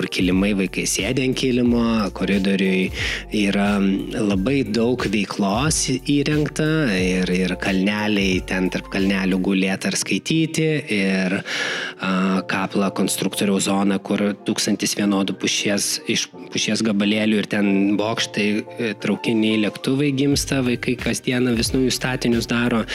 [0.00, 1.82] kur kilimai vaikai sėdė ant kilimo,
[2.16, 2.88] koridoriui
[3.36, 3.74] yra
[4.14, 6.64] labai daug veiklos įrengta
[6.96, 14.22] ir, ir kalneliai, ten tarp kalnelių gulėti ar skaityti ir a, kapla konstruktoriaus zona, kur
[14.46, 21.52] tūkstantis vienodų pušies, iš pušies gabalėlių ir ten bokštai, e, traukiniai, lėktuvai gimsta, vaikai kasdieną
[21.58, 22.86] vis naujus statinius daro,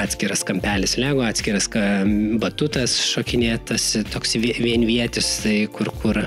[0.00, 1.68] atskiras kampelis lego, atskiras
[2.40, 2.96] batutas
[3.30, 6.18] šokinėtas, toks vienvietis, tai kur, kur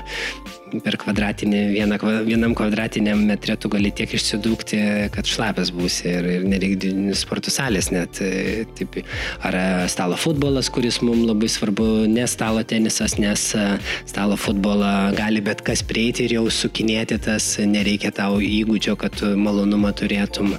[0.82, 6.46] per kvadratinį, vieną, vienam kvadratiniam metre tu gali tiek išsidūkti, kad šlapės būsi ir, ir
[6.48, 8.18] nereikia sporto salės net.
[8.24, 8.98] E, taip,
[9.44, 13.68] ar stalo futbolas, kuris mums labai svarbu, ne stalo tenisas, nes e,
[14.08, 19.36] stalo futbolą gali bet kas prieiti ir jau sukinėti tas, nereikia tau įgūdžio, kad tu
[19.38, 20.56] malonumą turėtum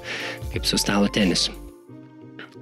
[0.53, 1.64] kaip su stalo tenisu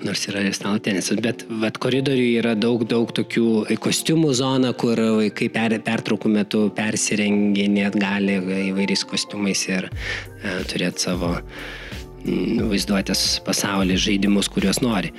[0.01, 4.99] nors yra ir stalo tenisas, bet vat, koridoriuje yra daug, daug tokių kostiumų zona, kur
[5.19, 8.39] vaikai per, pertraukų metu persirenginėt gali
[8.71, 15.13] įvairiais kostiumais ir e, turėti savo m, vaizduotės pasaulį, žaidimus, kuriuos nori.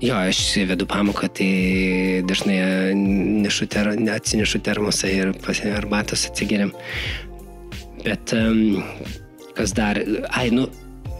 [0.00, 1.50] Jo, aš vedu pamoką, tai
[2.24, 2.56] dažnai
[2.96, 5.34] nešu ter, atsinešu termosą ir
[5.76, 6.72] arbatos atsigeriam.
[8.00, 8.80] Bet um,
[9.58, 10.00] kas dar,
[10.32, 10.70] ai, nu,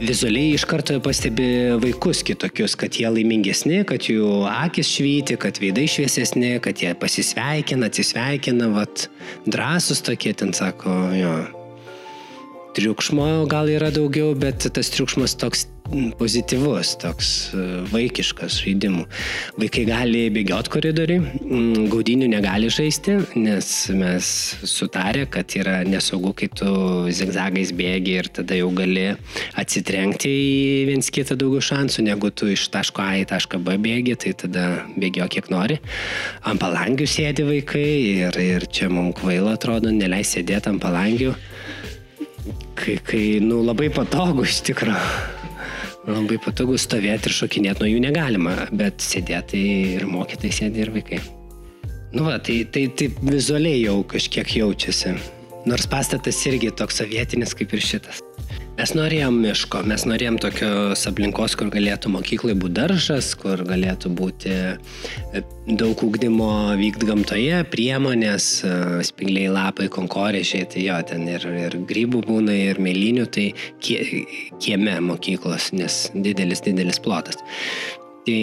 [0.01, 1.47] vizualiai iš karto pastebi
[1.83, 7.91] vaikus kitokius, kad jie laimingesni, kad jų akis švyti, kad veidai šviesesni, kad jie pasisveikina,
[7.91, 9.09] atsisveikina, vat,
[9.47, 11.35] drąsus tokie, ten sako, jo.
[12.77, 15.67] Triukšmo gal yra daugiau, bet tas triukšmas toks
[16.19, 19.05] pozityvus, toks e, vaikiškas žaidimų.
[19.61, 21.19] Vaikai gali bėgioti koridoriui,
[21.91, 24.31] gaudinių negali žaisti, nes mes
[24.69, 26.71] sutarė, kad yra nesaugu, kai tu
[27.15, 29.09] zigzagais bėgi ir tada jau gali
[29.59, 34.17] atsitrenkti į viens kitą daugiau šansų, negu tu iš taško A į tašką B bėgi,
[34.21, 35.81] tai tada bėgio kiek nori.
[36.47, 37.89] Ant palangių sėdi vaikai
[38.29, 41.35] ir, ir čia mums kvaila atrodo, neleis sėdėti ant palangių.
[42.81, 45.50] Kai, kai, nu, labai patogu iš tikrųjų.
[46.09, 49.61] Labai patogu stovėti ir šokinėti nuo jų negalima, bet sėdėti
[49.99, 51.21] ir mokytai sėdi ir vaikai.
[52.17, 55.13] Nu va, tai, tai, tai vizualiai jau kažkiek jaučiasi.
[55.69, 58.25] Nors pastatas irgi toks sovietinis kaip ir šitas.
[58.81, 64.55] Mes norėjom miško, mes norėjom tokios aplinkos, kur galėtų mokyklai būti daržas, kur galėtų būti
[64.57, 65.43] e,
[65.83, 66.47] daug ūkdymo
[66.81, 68.71] vykti gamtoje, priemonės, e,
[69.05, 73.51] spigliai lapai, konkorėžiai, tai jo, ten ir, ir grybų būna, ir mėlynių, tai
[73.85, 73.99] kie,
[74.65, 77.37] kieme mokyklos, nes didelis, didelis plotas.
[78.25, 78.39] Tai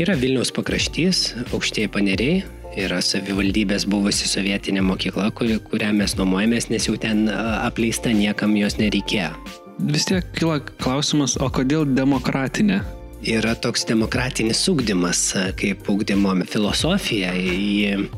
[0.00, 2.40] yra Vilniaus pakraštys, aukštieji paneriai,
[2.80, 8.80] yra savivaldybės buvusi sovietinė mokykla, kuri, kurią mes nuomojamės, nes jau ten apleista niekam jos
[8.80, 9.34] nereikėjo
[9.78, 12.82] vis tiek kyla klausimas, o kodėl demokratinė?
[13.26, 15.20] yra toks demokratinis ūkdymas,
[15.58, 17.32] kaip ūkdymo filosofija.
[17.34, 18.08] Ji,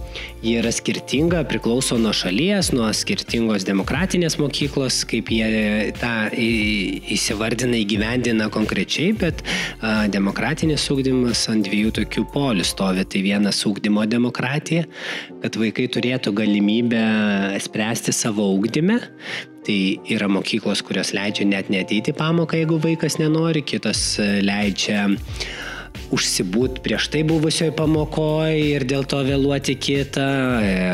[0.43, 8.49] ji yra skirtinga, priklauso nuo šalies, nuo skirtingos demokratinės mokyklos, kaip jie tą įsivardina, įgyvendina
[8.53, 9.45] konkrečiai, bet
[9.81, 13.07] a, demokratinis ūkdymas ant dviejų tokių polių stovi.
[13.09, 14.89] Tai vienas ūkdymo demokratija,
[15.45, 17.07] kad vaikai turėtų galimybę
[17.65, 18.99] spręsti savo ūkdymę
[19.67, 19.79] Tai
[20.15, 25.09] yra mokyklos, kurios leidžia net neteiti pamoką, jeigu vaikas nenori, kitos e, leidžia
[26.15, 30.29] užsibūt prieš tai buvusioje pamokoje ir dėl to vėluoti kitą,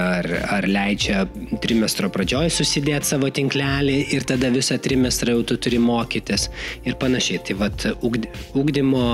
[0.01, 1.25] ar, ar leidžia
[1.63, 6.49] trimestro pradžioj susidėti savo tinklelį ir tada visą trimestrą jau tu turi mokytis
[6.87, 7.43] ir panašiai.
[7.45, 7.89] Tai vad
[8.57, 9.07] ugdymo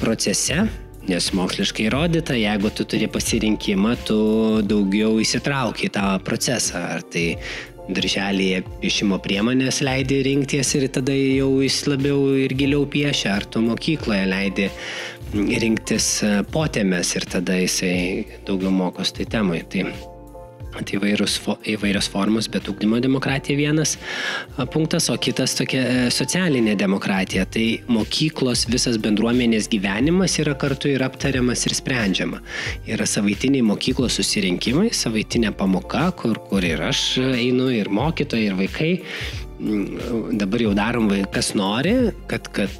[0.00, 0.64] procese
[1.08, 4.16] Nes moksliškai įrodyta, jeigu tu turi pasirinkimą, tu
[4.68, 6.82] daugiau įsitrauki į tą procesą.
[6.98, 7.38] Ar tai
[7.96, 13.62] darželėje piešimo priemonės leidi rinkties ir tada jau jis labiau ir giliau piešia, ar tu
[13.64, 14.70] mokykloje leidi
[15.34, 16.08] rinktis
[16.54, 17.96] potėmės ir tada jisai
[18.46, 19.62] daugiau mokos tai temai.
[19.70, 19.86] Tai
[20.70, 21.36] Tai įvairius,
[21.74, 23.96] įvairios formos, bet ugdymo demokratija vienas
[24.72, 27.44] punktas, o kitas tokia e, socialinė demokratija.
[27.50, 32.40] Tai mokyklos visas bendruomenės gyvenimas yra kartu ir aptariamas ir sprendžiama.
[32.90, 37.04] Yra savaitiniai mokyklos susirinkimai, savaitinė pamoka, kur, kur ir aš
[37.34, 38.92] einu, ir mokytojai, ir vaikai
[39.60, 41.92] dabar jau darom, kas nori,
[42.30, 42.72] kad, kad,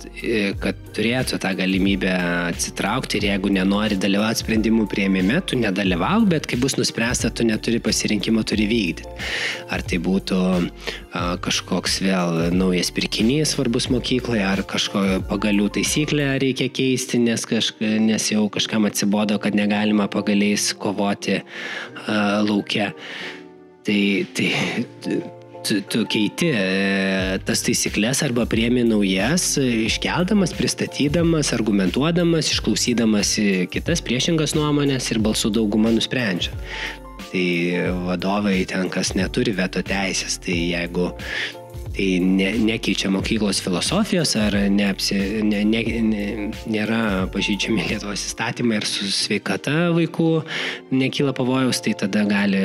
[0.63, 2.13] kad turėtų tą galimybę
[2.51, 7.83] atsitraukti ir jeigu nenori dalyvauti sprendimų prieimime, tu nedalyvauk, bet kai bus nuspręsta, tu neturi
[7.85, 9.09] pasirinkimo, turi vykdyti.
[9.75, 16.71] Ar tai būtų a, kažkoks vėl naujas pirkinys svarbus mokykloje, ar kažkokia pagalių taisyklė reikia
[16.73, 22.95] keisti, nes, kažk, nes jau kažkam atsibodo, kad negalima pagaliais kovoti a, laukia.
[23.81, 24.01] Tai,
[24.37, 24.51] tai
[25.65, 33.37] tu, tu keiti e, tas taisyklės arba priemi naujas, iškeldamas, pristatydamas, argumentuodamas, išklausydamas
[33.73, 36.57] kitas priešingas nuomonės ir balsų dauguma nusprendžia.
[37.31, 37.47] Tai
[38.09, 41.11] vadovai ten, kas neturi veto teisės, tai jeigu
[41.91, 46.27] tai ne, nekeičia mokyklos filosofijos ar neapsi, ne, ne, ne,
[46.71, 50.31] nėra pažydžiami Lietuvos įstatymai ir su sveikata vaikų
[50.95, 52.63] nekyla pavojaus, tai tada gali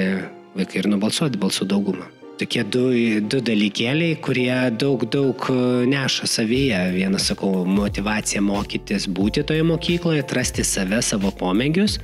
[0.55, 2.83] vaikai ir nubalsuoti balsų daugumą tokie du,
[3.23, 5.57] du dalykėliai, kurie daug, daug e,
[5.89, 6.79] neša savyje.
[6.95, 11.99] Vienas, sakau, motivacija mokytis būti toje mokykloje, atrasti save, savo pomėgius.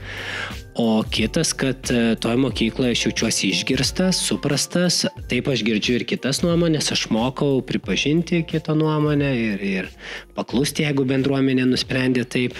[0.79, 6.41] O kitas, kad e, toje mokykloje aš jaučiuosi išgirstas, suprastas, taip aš girdžiu ir kitas
[6.45, 9.91] nuomonės, aš mokau pripažinti kito nuomonę ir, ir
[10.37, 12.55] paklusti, jeigu bendruomenė nusprendė taip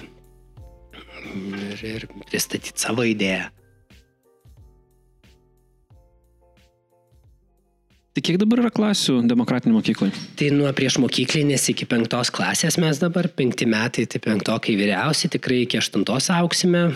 [1.32, 3.50] ir, ir pristatyti savo idėją.
[8.12, 10.10] Tai kiek dabar yra klasių demokratinė mokyklai?
[10.36, 15.62] Tai nuo prieš mokyklinės iki penktos klasės mes dabar, penkti metai, tai penktokai vyriausi, tikrai
[15.64, 16.90] iki aštuntos auksime.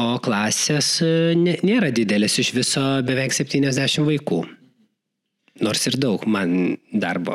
[0.00, 4.40] O klasės e, nėra didelės, iš viso beveik 70 vaikų.
[5.58, 7.34] Nors ir daug man darbo.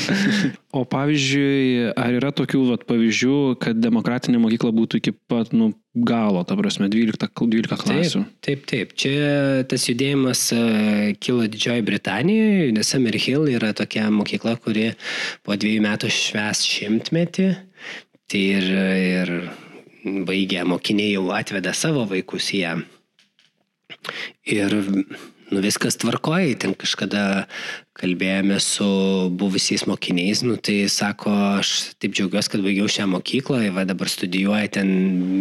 [0.78, 6.44] o pavyzdžiui, ar yra tokių vat, pavyzdžių, kad demokratinė mokykla būtų iki pat nu, galo,
[6.46, 8.22] ta prasme, 12, 12 klasių?
[8.44, 8.92] Taip, taip, taip.
[9.00, 10.60] Čia tas judėjimas e,
[11.24, 14.90] kilo Didžioji Britanijoje, nes Summer Hill yra tokia mokykla, kuri
[15.48, 17.48] po dviejų metų šves šimtmetį.
[18.28, 18.68] Tai ir,
[19.08, 19.34] ir
[20.28, 22.76] baigę mokiniai jau atveda savo vaikus į ją.
[24.52, 24.78] Ir
[25.50, 27.46] nu viskas tvarkoja, ten kažkada
[27.98, 28.86] kalbėjome su
[29.34, 34.68] buvusiais mokiniais, nu tai sako, aš taip džiaugiuosi, kad baigiau šią mokyklą, va dabar studijuoja
[34.76, 34.92] ten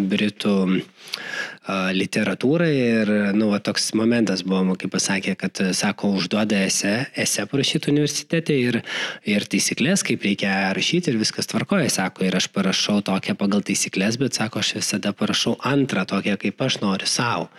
[0.09, 2.69] Britų uh, literatūrą.
[2.71, 8.57] Ir, nu, va, toks momentas buvo, kaip pasakė, kad, sako, užduoda esę, esę parašyti universitete
[8.57, 8.81] ir,
[9.29, 14.17] ir taisyklės, kaip reikia rašyti ir viskas tvarkoja, sako, ir aš parašau tokią pagal taisyklės,
[14.17, 17.51] bet, sako, aš visada parašau antrą tokią, kaip aš noriu savo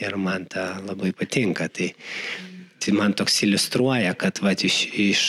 [0.00, 1.68] ir man ta labai patinka.
[1.72, 1.90] Tai,
[2.82, 5.22] tai man toks iliustruoja, kad va, iš, iš,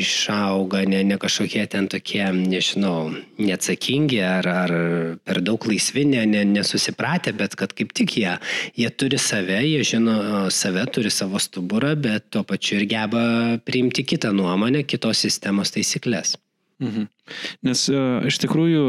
[0.00, 4.74] išauga ne, ne kažkokie ten tokie, nežinau, neatsakingi ar, ar
[5.22, 8.36] per daug laisvi, ne, ne, nesusipratę, bet kad kaip tik jie,
[8.80, 10.16] jie turi save, jie žino
[10.50, 13.26] save, turi savo stuburą, bet tuo pačiu ir geba
[13.66, 16.38] priimti kitą nuomonę, kitos sistemos taisyklės.
[16.82, 17.06] Mhm.
[17.64, 18.86] Nes uh, iš tikrųjų,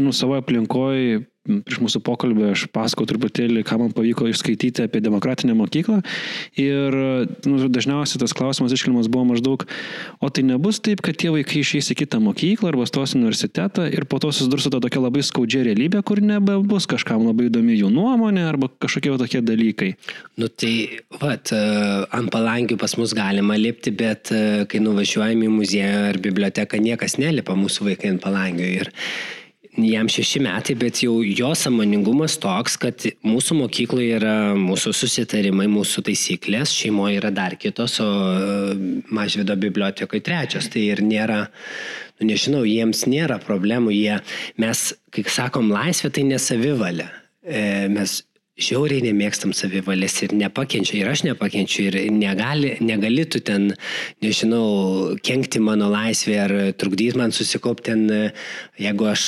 [0.00, 5.54] nu, savo aplinkoje prieš mūsų pokalbį aš pasakau truputėlį, ką man pavyko išskaityti apie demokratinę
[5.56, 6.00] mokyklą.
[6.60, 6.96] Ir
[7.48, 9.64] nu, dažniausiai tas klausimas iškeliamas buvo maždaug,
[10.20, 14.04] o tai nebus taip, kad tie vaikai išeis į kitą mokyklą arba stos universitetą ir
[14.10, 17.90] po to susidurs su to tokia labai skaudžia realybė, kur nebebus kažkam labai įdomi jų
[17.94, 19.90] nuomonė arba kažkokie tokie dalykai.
[20.40, 20.74] Nu tai,
[21.22, 21.64] vat, e,
[22.16, 27.16] ant palangių pas mus galima lipti, bet e, kai nuvažiuojame į muziejų ar biblioteką, niekas
[27.20, 28.70] nelipa mūsų vaikai ant palangių.
[28.84, 28.92] Ir
[29.86, 36.04] jam šeši metai, bet jau jo samoningumas toks, kad mūsų mokykloje yra mūsų susitarimai, mūsų
[36.08, 38.74] taisyklės, šeimoje yra dar kitos, o e,
[39.14, 40.70] mažvido bibliotekoje trečios.
[40.72, 41.42] Tai ir nėra,
[42.20, 44.20] nu nežinau, jiems nėra problemų, jie,
[44.60, 47.10] mes, kai sakom, laisvė tai nesavivalė.
[47.40, 47.62] E,
[47.92, 48.20] mes
[48.60, 53.70] žiauriai nemėgstam savivalės ir nepakenčia, ir aš nepakenčiu, ir negali, negali tu ten,
[54.24, 58.04] nežinau, kenkti mano laisvė ar trukdyti man susikaupti ten,
[58.80, 59.26] jeigu aš,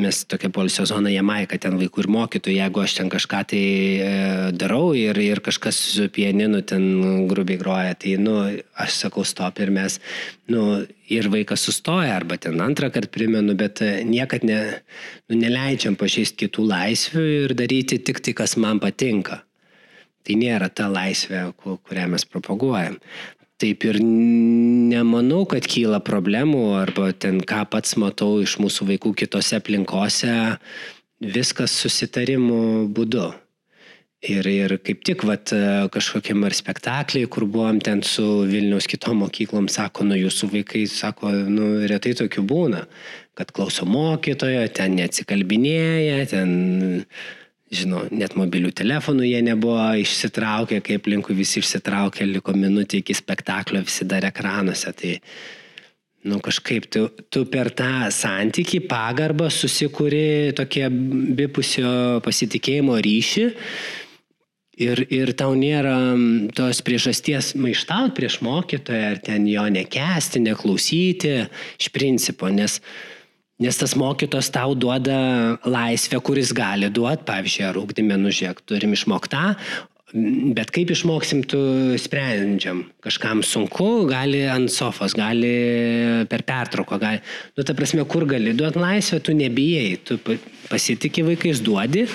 [0.00, 4.12] mes tokia polisio zona Jamaika, ten vaikų ir mokytojų, jeigu aš ten kažką tai e,
[4.58, 8.40] darau ir, ir kažkas su pieninu ten grubiai groja, tai, nu,
[8.78, 10.00] aš sakau stop ir mes,
[10.52, 14.58] nu, ir vaikas sustoja, arba ten antrą kartą primenu, bet e, niekad ne,
[15.28, 19.42] nu, neleidžiam pažeisti kitų laisvių ir daryti tik tai, kas man patinka.
[20.26, 22.98] Tai nėra ta laisvė, kurią mes propaguojam.
[23.58, 29.58] Taip ir nemanau, kad kyla problemų, arba ten ką pats matau iš mūsų vaikų kitose
[29.58, 30.34] aplinkose,
[31.18, 33.32] viskas susitarimų būdu.
[34.18, 35.52] Ir, ir kaip tik vat,
[35.94, 41.30] kažkokiam ar spektakliai, kur buvom ten su Vilniaus kitom mokyklom, sako, nu jūsų vaikai, sako,
[41.46, 42.80] nu retai tokių būna,
[43.38, 46.50] kad klauso mokytojo, ten neatsikalbinėja, ten,
[47.70, 53.84] žinau, net mobilių telefonų jie nebuvo išsitraukę, kaip aplinkui visi išsitraukė, liko minutė iki spektaklio,
[53.86, 54.96] visi dar ekranuose.
[54.98, 55.14] Tai,
[56.26, 63.48] nu kažkaip tu, tu per tą santyki, pagarbą susikūri tokie bipusio pasitikėjimo ryšį
[64.78, 65.96] Ir, ir tau nėra
[66.54, 71.32] tos priežasties maištauti prieš mokytoją, ar ten jo nekesti, neklausyti
[71.80, 72.78] iš principo, nes,
[73.58, 75.18] nes tas mokytos tau duoda
[75.66, 79.56] laisvę, kuris gali duoti, pavyzdžiui, ar ūkdime nužiek, turim išmoktą,
[80.08, 81.58] Bet kaip išmoksim, tu
[82.00, 82.86] sprendžiam.
[83.04, 85.50] Kažkam sunku, gali ant sofos, gali
[86.30, 87.20] per pertrauką, gali.
[87.58, 90.16] Nu, ta prasme, kur gali duoti laisvę, tu nebijai, tu
[90.70, 92.06] pasitikė vaikais duodi,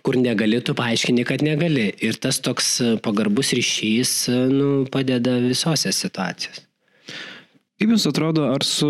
[0.00, 1.90] kur negali, tu paaiškini, kad negali.
[2.04, 6.64] Ir tas toks e, pagarbus ryšys e, nu, padeda visose situacijose.
[7.82, 8.88] Kaip Jums atrodo, ar su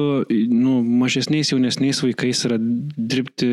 [0.52, 3.48] nu, mažesniais, jaunesniais vaikais yra dirbti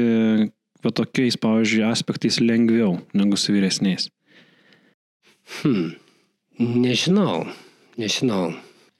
[0.84, 4.10] va tokiais, pavyzdžiui, aspektais lengviau negu su vyresniais?
[5.62, 5.93] Hmm.
[6.60, 7.45] Nežinau,
[7.97, 8.52] nežinau.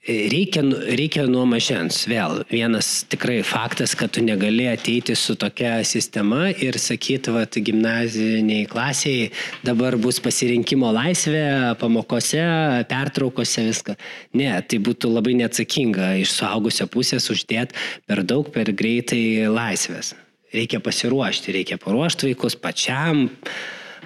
[0.08, 0.62] Reikia,
[0.96, 2.06] reikia nuo mažens.
[2.08, 8.64] Vėl vienas tikrai faktas, kad tu negali ateiti su tokia sistema ir sakyti, kad gimnaziniai
[8.70, 9.26] klasiai
[9.60, 11.42] dabar bus pasirinkimo laisvė
[11.82, 12.40] pamokose,
[12.88, 13.98] pertraukose, viską.
[14.40, 17.76] Ne, tai būtų labai neatsakinga iš suaugusio pusės uždėti
[18.08, 20.14] per daug, per greitai laisvės.
[20.56, 23.28] Reikia pasiruošti, reikia paruošti vaikus pačiam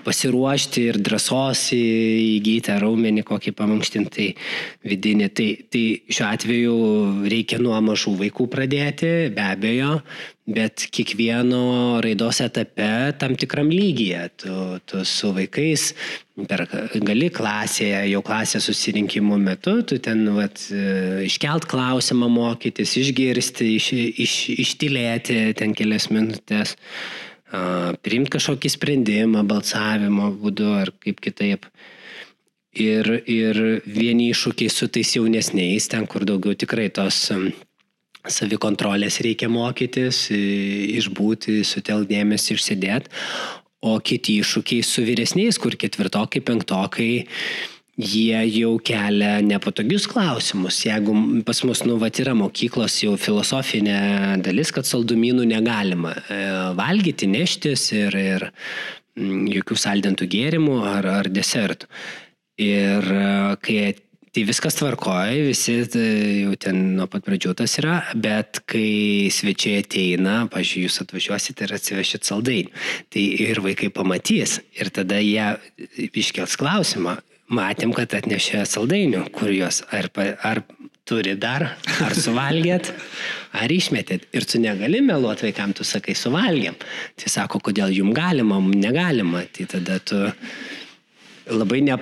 [0.04, 4.28] pasiruošti ir drąsos įgyti raumenį kokį pamankštinti
[4.88, 5.30] vidinį.
[5.34, 6.76] Tai, tai šiuo atveju
[7.30, 9.98] reikia nuo mažų vaikų pradėti, be abejo,
[10.44, 14.22] bet kiekvieno raidos etape tam tikram lygyje.
[14.42, 15.86] Tu, tu su vaikais
[16.48, 16.66] per,
[17.06, 20.60] gali klasėje, jau klasės susirinkimo metu, tu ten vat,
[21.24, 23.92] iškelt klausimą mokytis, išgirsti, iš,
[24.26, 24.34] iš,
[24.66, 26.76] ištilėti ten kelias minutės
[28.04, 31.68] priimti kažkokį sprendimą balsavimo būdu ar kaip kitaip.
[32.74, 37.28] Ir, ir vieni iššūkiai su tais jaunesniais, ten kur daugiau tikrai tos
[38.24, 43.12] savikontrolės reikia mokytis, išbūti, suteldėmės, išsidėti,
[43.84, 47.10] o kiti iššūkiai su vyresniais, kur ketvirtokai, penktokai
[48.00, 50.80] jie jau kelia nepatogius klausimus.
[50.86, 51.14] Jeigu
[51.46, 53.98] pas mus, nu, va, yra mokyklos jau filosofinė
[54.44, 56.40] dalis, kad saldumynų negalima e,
[56.78, 58.48] valgyti, neštis ir, ir
[59.14, 61.90] jokių saldintų gėrimų ar, ar desertų.
[62.62, 63.28] Ir e,
[63.62, 63.78] kai
[64.34, 65.76] Tai viskas tvarkoja, visi
[66.40, 71.74] jau ten nuo pat pradžių tas yra, bet kai svečiai ateina, pažiūrėjau, jūs atvažiuosite ir
[71.76, 72.72] atsivešit saldainių,
[73.14, 75.52] tai ir vaikai pamatys ir tada jie
[76.10, 77.14] iškels klausimą,
[77.52, 80.08] matėm, kad atnešė saldainių, kur juos ar,
[80.42, 80.62] ar
[81.04, 81.66] turi dar,
[82.00, 82.90] ar suvalgėt,
[83.52, 84.28] ar išmetėt.
[84.32, 86.78] Ir tu negali meluoti vaikam, tu sakai, suvalgėm.
[87.20, 89.44] Tai sako, kodėl jum galima, mums negalima.
[89.52, 90.20] Tai tada tu
[91.52, 91.98] labai, ne,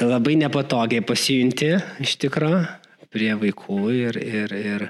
[0.00, 2.62] labai nepatogiai pasijunti iš tikrųjų
[3.10, 4.82] prie vaikų ir, ir, ir,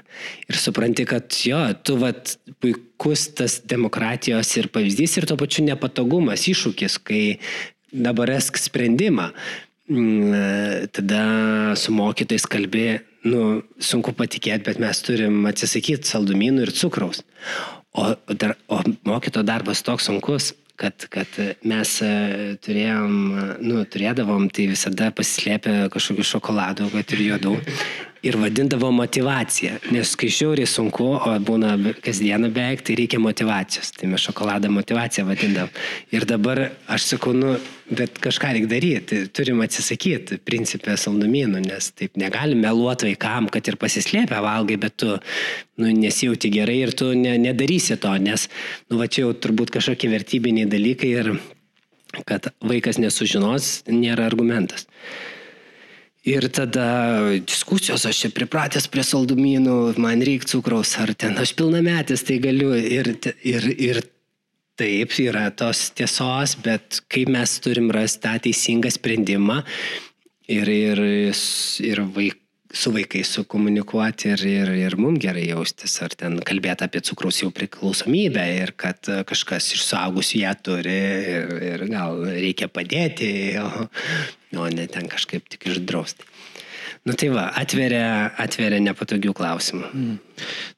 [0.45, 6.45] ir supranti, kad jo, tu vat puikus tas demokratijos ir pavyzdys ir to pačiu nepatogumas,
[6.51, 7.23] iššūkis, kai
[7.91, 9.31] dabar esk sprendimą.
[9.91, 11.23] Mm, tada
[11.75, 17.25] su mokytais kalbė, nu, sunku patikėti, bet mes turim atsisakyti saldumynų ir cukraus.
[17.91, 21.35] O, dar, o mokyto darbas toks sunkus, kad, kad
[21.67, 22.13] mes e,
[22.63, 23.17] turėjom,
[23.61, 27.57] nu, turėdavom tai visada pasislėpę kažkokių šokoladų, kad ir juodų.
[28.21, 31.73] Ir vadindavo motivacija, nes kai žiauriai sunku, o būna
[32.05, 33.89] kasdieną beveik, tai reikia motivacijos.
[33.97, 35.71] Tai mes šokoladą motivaciją vadindavom.
[36.13, 37.55] Ir dabar aš sakau, nu,
[37.89, 43.79] bet kažką reikia daryti, turim atsisakyti principę saldumynų, nes taip negalim meluoti vaikam, kad ir
[43.81, 45.15] pasislėpę valgai, bet tu
[45.81, 48.45] nu, nesijauti gerai ir tu ne, nedarysi to, nes,
[48.91, 51.33] nu, va čia jau turbūt kažkokie vertybiniai dalykai ir
[52.27, 54.85] kad vaikas nesužinos, nėra argumentas.
[56.21, 56.85] Ir tada
[57.41, 62.75] diskusijos, aš čia pripratęs prie saldumynų, man reikia cukraus, ar ten aš pilnametis, tai galiu.
[62.77, 63.09] Ir,
[63.41, 64.01] ir, ir
[64.77, 69.63] taip yra tos tiesos, bet kaip mes turim rasti tą teisingą sprendimą
[70.51, 71.01] ir, ir,
[71.89, 72.40] ir vaik,
[72.73, 77.51] su vaikais sukomunikuoti ir, ir, ir mums gerai jaustis, ar ten kalbėti apie cukraus jau
[77.55, 80.97] priklausomybę ir kad kažkas iš suaugusių ją turi
[81.35, 83.87] ir, ir gal reikia padėti, o,
[84.57, 86.30] o ne ten kažkaip tik išdrausti.
[87.01, 89.87] Nu tai va, atveria, atveria nepatogių klausimų.
[89.89, 90.17] Mm.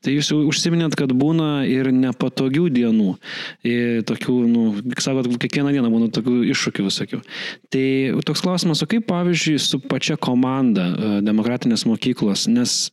[0.04, 3.10] Tai jūs užsiminėt, kad būna ir nepatogių dienų.
[3.68, 4.64] Ir tokių, nu,
[5.04, 7.20] sakot, kiekvieną dieną būna tokių iššūkių visokių.
[7.76, 7.86] Tai
[8.30, 12.86] toks klausimas, o kaip pavyzdžiui su pačia komanda e, demokratinės mokyklos, nes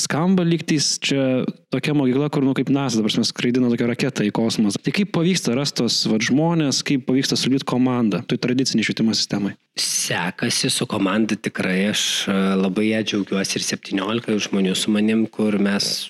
[0.00, 4.32] skamba lygtais čia tokia mokykla, kur, nu, kaip NASA, dabar mes skraidina tokią raketą į
[4.36, 4.80] kosmosą.
[4.84, 9.54] Tai kaip pavyksta rastos vat, žmonės, kaip pavyksta sudėti komandą, tai tradiciniai švietimo sistemai?
[9.78, 15.58] Sekasi su komanda tikrai, aš e, labai ją džiaugiuosi ir 17 žmonių su manim, kur
[15.62, 16.08] mes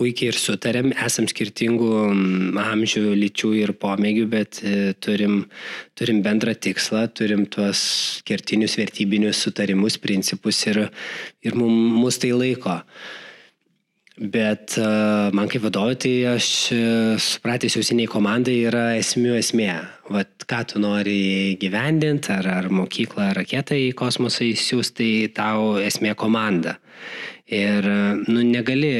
[0.00, 1.92] puikiai ir sutarėm, esam skirtingų
[2.62, 5.42] amžių, lyčių ir pomėgių, bet e, turim,
[5.98, 7.82] turim bendrą tikslą, turim tuos
[8.28, 10.86] kertinius vertybinius sutarimus, principus ir,
[11.44, 12.80] ir mus tai laiko.
[14.20, 16.46] Bet uh, man kaip vadovui, tai aš
[16.76, 19.70] uh, supratęs jau seniai komandai yra esmių esmė.
[20.12, 25.70] Vat ką tu nori gyvendinti, ar, ar mokyklą, ar raketą į kosmosą įsiūsti, tai tau
[25.80, 26.76] esmė komanda.
[27.50, 27.86] Ir
[28.30, 28.92] nu, negali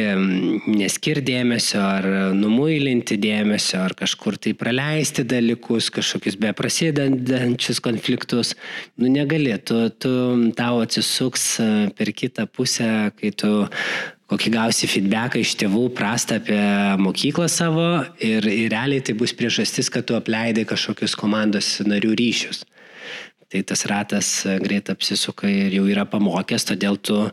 [0.66, 8.56] neskirti dėmesio, ar numuilinti dėmesio, ar kažkur tai praleisti dalykus, kažkokius beprasidedančius konfliktus.
[8.98, 10.14] Nu, negali, tu, tu
[10.58, 11.44] tau atsisuks
[11.94, 12.90] per kitą pusę,
[13.20, 13.52] kai tu
[14.30, 16.58] kokį gausi feedbacką iš tėvų prastą apie
[17.02, 17.88] mokyklą savo
[18.18, 22.64] ir, ir realiai tai bus priežastis, kad tu apleidai kažkokius komandos narių ryšius.
[23.50, 24.28] Tai tas ratas
[24.62, 27.24] greit apsisuka ir jau yra pamokęs, todėl tu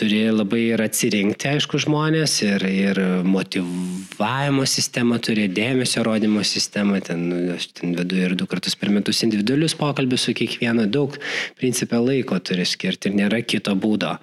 [0.00, 7.52] turi labai ir atsirinkti, aišku, žmonės ir, ir motivavimo sistemą turi, dėmesio rodymo sistemą, ten
[7.54, 11.18] aš ten vedu ir du kartus per metus individualius pokalbius su kiekvienu, daug
[11.60, 14.16] principę laiko turi skirti ir nėra kito būdo,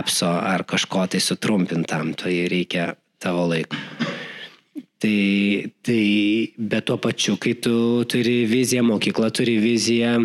[0.00, 3.76] appso ar kažko tai sutrumpintam, tai reikia tavo laiko.
[5.00, 6.02] Tai, tai
[6.60, 10.18] bet tuo pačiu, kai tu turi viziją, mokykla turi viziją,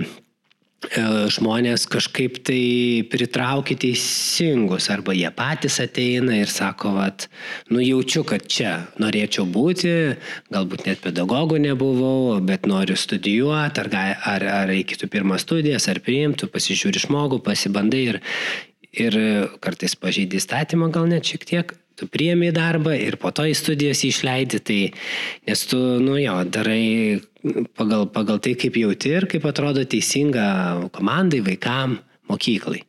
[1.34, 7.28] žmonės kažkaip tai pritraukia teisingus arba jie patys ateina ir sako, vat,
[7.70, 10.16] nu jaučiu, kad čia norėčiau būti,
[10.54, 13.90] galbūt net pedagogų nebuvau, bet noriu studijuoti, ar,
[14.26, 18.22] ar, ar reikėtų pirmą studijas, ar priimtų, pasižiūri žmogų, pasibandai ir,
[18.94, 19.20] ir
[19.64, 24.04] kartais pažeidži įstatymą gal net šiek tiek, tu priemi darbą ir po to į studijas
[24.08, 24.80] išleidi, tai
[25.48, 27.22] nes tu, nu jo, darai
[27.78, 32.00] pagal, pagal tai, kaip jauti ir kaip atrodo teisinga komandai, vaikam,
[32.32, 32.84] mokyklai.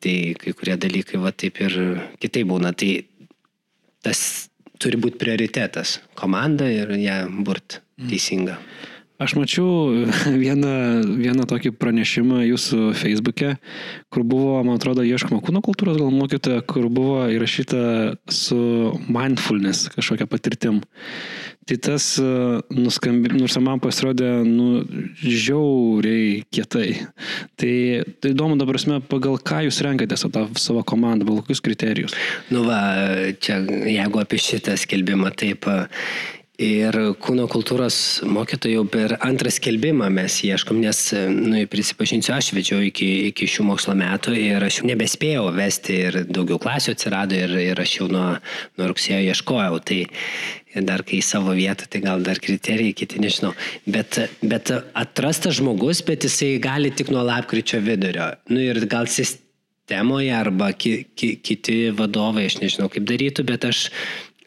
[0.00, 1.74] Tai kai kurie dalykai va taip ir
[2.22, 2.72] kitaip būna.
[2.72, 2.92] Tai
[4.06, 4.20] tas
[4.80, 8.08] turi būti prioritetas- komanda ir ją burt mm.
[8.08, 8.56] teisinga.
[8.56, 8.95] Mm.
[9.16, 10.04] Aš mačiau
[10.44, 10.72] vieną,
[11.16, 13.54] vieną tokį pranešimą jūsų Facebook'e,
[14.12, 17.80] kur buvo, man atrodo, ieškoma kūno kultūros gal mokytoja, kur buvo įrašyta
[18.28, 18.60] su
[19.08, 20.82] mindfulness kažkokia patirtim.
[21.66, 22.26] Tai tas e,
[22.76, 24.84] nuskambi, nors man pasirodė, nu,
[25.18, 26.92] žiauriai kietai.
[27.58, 27.72] Tai,
[28.22, 32.14] tai įdomu, dabar prasme, pagal ką jūs renkatės tą savo komandą, pagal kokius kriterijus?
[32.54, 32.78] Nu va,
[33.42, 35.66] čia jeigu apie šitą skelbimą taip
[36.56, 43.08] Ir kūno kultūros mokytojų per antrą skelbimą mes ieškom, nes, nu, prisipažinsiu, aš vedžiau iki,
[43.28, 47.82] iki šių mokslo metų ir aš jau nebespėjau vesti ir daugiau klasių atsirado ir, ir
[47.82, 48.30] aš jau nuo,
[48.80, 49.82] nuo rugsėjo ieškojau.
[49.84, 49.98] Tai
[50.88, 53.52] dar kai savo vietą, tai gal dar kriterijai kiti, nežinau.
[53.84, 58.30] Bet, bet atrastas žmogus, bet jisai gali tik nuo lapkričio vidurio.
[58.48, 63.90] Nu ir gal sistemoje arba ki, ki, kiti vadovai, aš nežinau kaip darytų, bet aš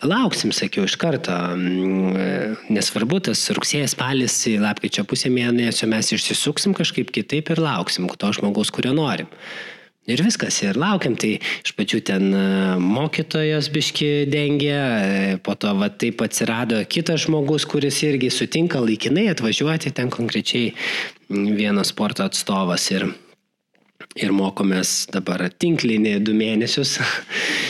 [0.06, 1.34] lauksim, sakiau, iš karto.
[1.56, 8.32] Mm, nesvarbu, tas rugsėjas, spalis, lapkričio pusė mėnesio mes išsisuksim kažkaip kitaip ir lauksim to
[8.36, 9.30] žmogaus, kurio norim.
[10.10, 12.44] Ir viskas, ir laukiam, tai iš pačių ten e,
[12.82, 19.28] mokytojas biški dengia, e, po to va taip atsirado kitas žmogus, kuris irgi sutinka laikinai
[19.36, 20.72] atvažiuoti ten konkrečiai
[21.30, 22.88] vienas sporto atstovas.
[22.96, 23.06] Ir,
[24.18, 26.98] ir mokomės dabar tinklinį du mėnesius.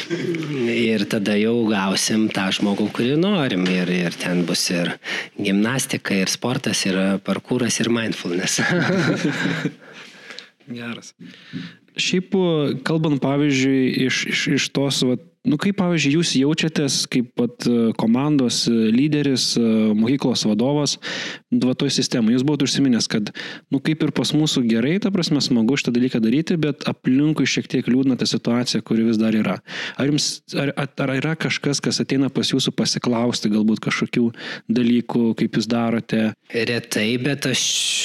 [0.94, 3.66] ir tada jau gausim tą žmogų, kurį norim.
[3.70, 4.96] Ir, ir ten bus ir
[5.38, 8.62] gimnastika, ir sportas, ir parkūras, ir mindfulness.
[10.80, 11.16] Geras.
[12.00, 12.36] Šiaip,
[12.88, 17.64] kalbant pavyzdžiui, iš, iš, iš tos vat, Nu, kaip, pavyzdžiui, jūs jaučiatės kaip pat
[17.98, 19.54] komandos lyderis,
[19.96, 20.98] mokyklos vadovas,
[21.50, 22.38] nu, va toj sistemoje.
[22.38, 23.32] Jūs buvote užsiminęs, kad,
[23.74, 27.70] nu, kaip ir pas mūsų gerai, ta prasme, smagu šitą dalyką daryti, bet aplinkui šiek
[27.72, 29.58] tiek liūdna ta situacija, kuri vis dar yra.
[29.98, 34.28] Ar, jums, ar, ar yra kažkas, kas ateina pas jūsų pasiklausti galbūt kažkokių
[34.70, 36.22] dalykų, kaip jūs darote?
[36.54, 37.64] Retai, bet aš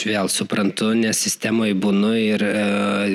[0.09, 2.55] vėl suprantu, nes sistemoje būnu ir e,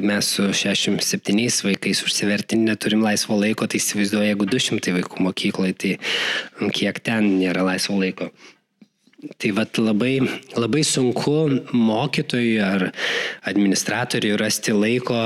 [0.06, 6.72] mes su 67 vaikais užsivertinį neturim laisvo laiko, tai įsivaizduoju, jeigu 200 vaikų mokykloje, tai
[6.76, 8.30] kiek ten nėra laisvo laiko.
[9.20, 10.22] Tai vat labai,
[10.56, 11.34] labai sunku
[11.76, 12.86] mokytojui ar
[13.52, 15.18] administratoriui rasti laiko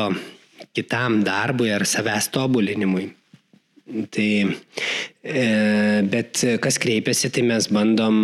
[0.74, 3.12] kitam darbui ar savęs tobulinimui.
[4.10, 4.30] Tai,
[5.22, 5.46] e,
[6.10, 8.24] bet kas kreipiasi, tai mes bandom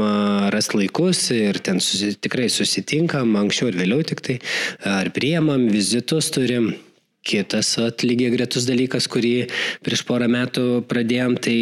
[0.55, 4.39] rasti laikus ir ten susi, tikrai susitinkam, anksčiau ir vėliau tik tai,
[4.88, 6.72] ar priemam, vizitus turim.
[7.20, 9.49] Kitas lygiai gretus dalykas, kurį
[9.84, 11.57] prieš porą metų pradėjom, tai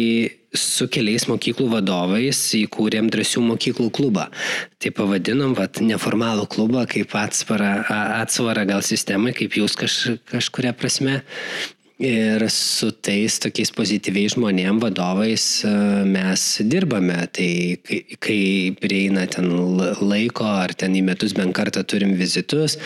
[0.54, 4.28] su keliais mokyklų vadovais įkūrėm drąsių mokyklų klubą.
[4.80, 7.72] Tai pavadinom, vat, neformalų klubą kaip atsvarą,
[8.22, 9.98] atsvarą gal sistemai, kaip jūs kaž,
[10.30, 11.20] kažkuria prasme.
[11.98, 15.70] Ir su tais tokiais pozityviais žmonėm, vadovais e,
[16.06, 17.16] mes dirbame.
[17.34, 17.48] Tai
[17.82, 18.42] kai, kai
[18.78, 19.48] prieina ten
[19.98, 22.76] laiko, ar ten į metus bent kartą turim vizitus,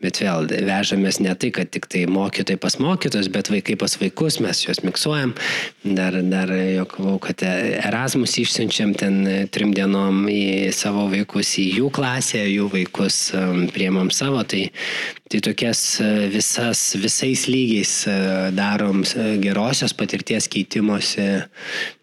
[0.00, 4.40] bet vėl vežamės ne tai, kad tik tai mokytojai pas mokytojus, bet vaikai pas vaikus,
[4.40, 5.36] mes juos miksuojam.
[5.84, 9.20] Dar, dar jokavau, kad Erasmus išsiunčiam ten
[9.52, 13.44] trim dienom į savo vaikus, į jų klasę, jų vaikus e,
[13.76, 14.40] priemam savo.
[14.48, 14.64] Tai,
[15.28, 17.98] tai tokias e, visas, visais lygiais
[18.56, 19.02] darom
[19.42, 21.26] gerosios patirties keitimosi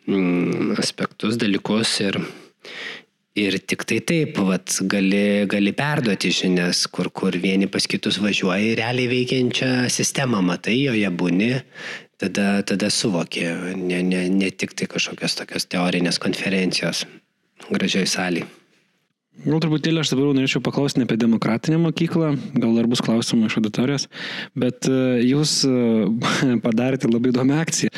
[0.07, 2.19] mm, aspektus, dalykus ir,
[3.39, 8.73] ir tik tai taip, vat, gali, gali perduoti žinias, kur, kur vieni pas kitus važiuoja
[8.73, 11.51] į realiai veikiančią sistemą, matai, joje būni,
[12.21, 13.47] tada, tada suvoki,
[13.79, 17.05] ne, ne, ne tik tai kažkokios tokios teorinės konferencijos
[17.71, 18.60] gražioj salėje.
[19.31, 23.55] Gal truputėlį aš dabar norėčiau paklausti ne apie demokratinę mokyklą, gal dar bus klausimų iš
[23.61, 24.03] auditorijos,
[24.59, 25.71] bet e, jūs e,
[26.65, 27.93] padarėte labai įdomią akciją.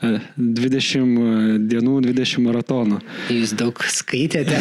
[0.00, 3.02] 20 e, dienų, 20 maratonų.
[3.36, 4.58] Jūs daug skaitėte.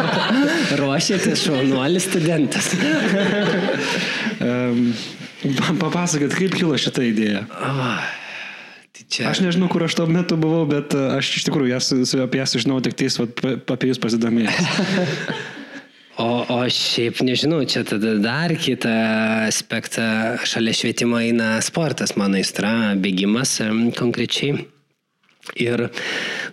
[0.80, 2.72] Ruošėte šaunuolis studentas.
[5.84, 7.46] Papasakot, kaip kilo šitą idėją.
[7.52, 8.18] Oh.
[8.92, 9.30] Tai čia...
[9.30, 11.88] Aš nežinau, kur aš tuo metu buvau, bet e, aš iš tikrųjų jas,
[12.26, 13.40] apie jas sužinau tik tais, vat,
[13.72, 14.68] apie jūs pasidomėjęs.
[16.24, 18.92] o, o šiaip nežinau, čia tada dar kitą
[19.46, 20.04] aspektą
[20.44, 23.56] šalia švietimo eina sportas, mano aistra, bėgimas
[23.96, 24.66] konkrečiai.
[25.58, 25.88] Ir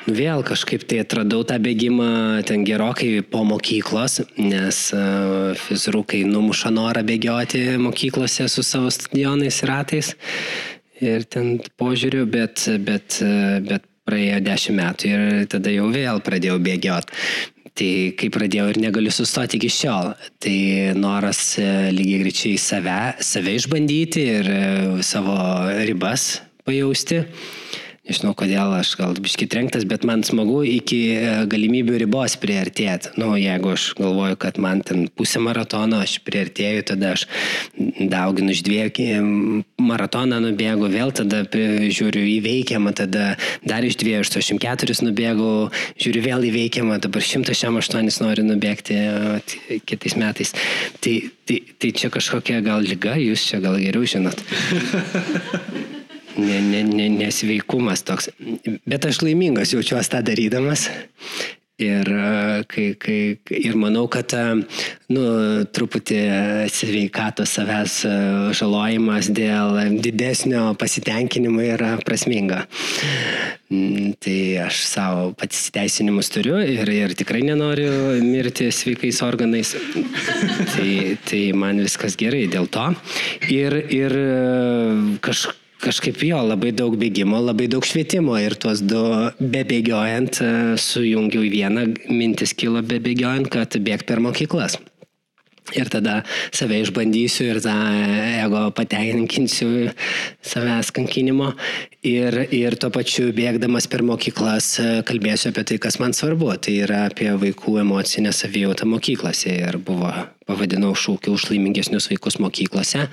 [0.08, 6.72] nu, vėl kažkaip tai atradau tą bėgimą ten gerokai po mokyklos, nes uh, fizirukai numuša
[6.74, 10.16] norą bėgioti mokyklose su savo stadionais ir ratais
[11.04, 13.20] ir ten požiūriu, bet, bet,
[13.66, 17.24] bet praėjo dešimt metų ir tada jau vėl pradėjau bėgioti.
[17.80, 20.12] Tai kai pradėjau ir negaliu sustoti iki šiol,
[20.44, 20.56] tai
[21.00, 24.64] noras e, lygiai greičiai save, save išbandyti ir e,
[25.06, 25.38] savo
[25.88, 27.22] ribas pajausti
[28.10, 33.14] nežinau kodėl aš gal biški trenktas, bet man smagu iki e, galimybių ribos priartėti.
[33.22, 37.28] Nu, jeigu aš galvoju, kad man ten pusę maratono, aš priartėju, tada aš
[37.78, 38.80] dauginu iš dviejų
[39.82, 43.36] maratoną nubėgu, vėl tada žiūriu įveikiamą, tada
[43.68, 45.52] dar iš 284 nubėgu,
[46.02, 48.98] žiūriu vėl įveikiamą, dabar 108 noriu nubėgti
[49.86, 50.56] kitais metais.
[51.04, 54.44] Tai, tai, tai čia kažkokia gal lyga, jūs čia gal geriau žinot.
[56.40, 58.32] ne, ne, ne, nesveikumas toks.
[58.90, 60.90] Bet aš laimingas jaučiuosi tą darydamas.
[61.80, 62.10] Ir,
[62.68, 63.20] kai, kai,
[63.56, 64.34] ir manau, kad
[65.08, 65.22] nu,
[65.72, 66.18] truputį
[66.76, 67.94] sveikato savęs
[68.60, 72.66] žalojimas dėl didesnio pasitenkinimo yra prasminga.
[73.72, 74.36] Mm, tai
[74.66, 77.94] aš savo pasiteisinimus turiu ir, ir tikrai nenoriu
[78.28, 79.72] mirti sveikais organais.
[80.74, 82.90] tai, tai man viskas gerai dėl to.
[83.56, 84.20] Ir, ir
[85.24, 89.02] kažkaip kažkaip jo labai daug bėgimo, labai daug švietimo ir tuos du
[89.40, 94.80] bebėgiojant e, sujungiau į vieną, mintis kilo bebėgiojant, kad bėg per mokyklas.
[95.78, 96.24] Ir tada
[96.56, 97.76] save išbandysiu ir tą
[98.42, 99.92] ego patenkinsiu
[100.42, 101.52] savęs kankinimo.
[102.10, 106.52] Ir, ir tuo pačiu bėgdamas per mokyklas e, kalbėsiu apie tai, kas man svarbu.
[106.66, 109.54] Tai yra apie vaikų emocinę savijautą mokyklose.
[109.62, 110.10] Ir buvo,
[110.50, 113.06] pavadinau šūkį už laimingesnius vaikus mokyklose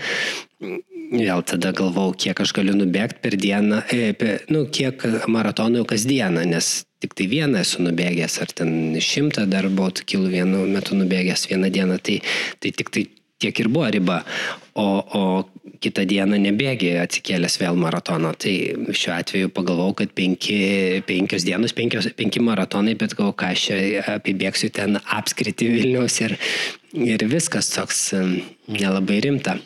[1.13, 6.47] vėl tada galvau, kiek aš galiu nubėgti per dieną, e, per, nu, kiek maratonų kasdieną,
[6.49, 11.49] nes tik tai vieną esu nubėgęs, ar ten šimtą dar buvau kilų vienu metu nubėgęs
[11.51, 12.21] vieną dieną, tai,
[12.61, 13.07] tai tik tai
[13.39, 14.23] tiek ir buvo riba,
[14.75, 15.23] o, o
[15.85, 18.33] kitą dieną nebėgi atsikėlęs vėl maratono.
[18.41, 18.55] Tai
[18.97, 20.57] šiuo atveju pagalvojau, kad penki,
[21.09, 23.67] penkios dienos, penkios, penki maratonai, bet galvoju, ką aš
[24.17, 26.37] apibėgsiu ten apskriti Vilnius ir,
[26.97, 28.09] ir viskas toks
[28.73, 29.59] nelabai rimta.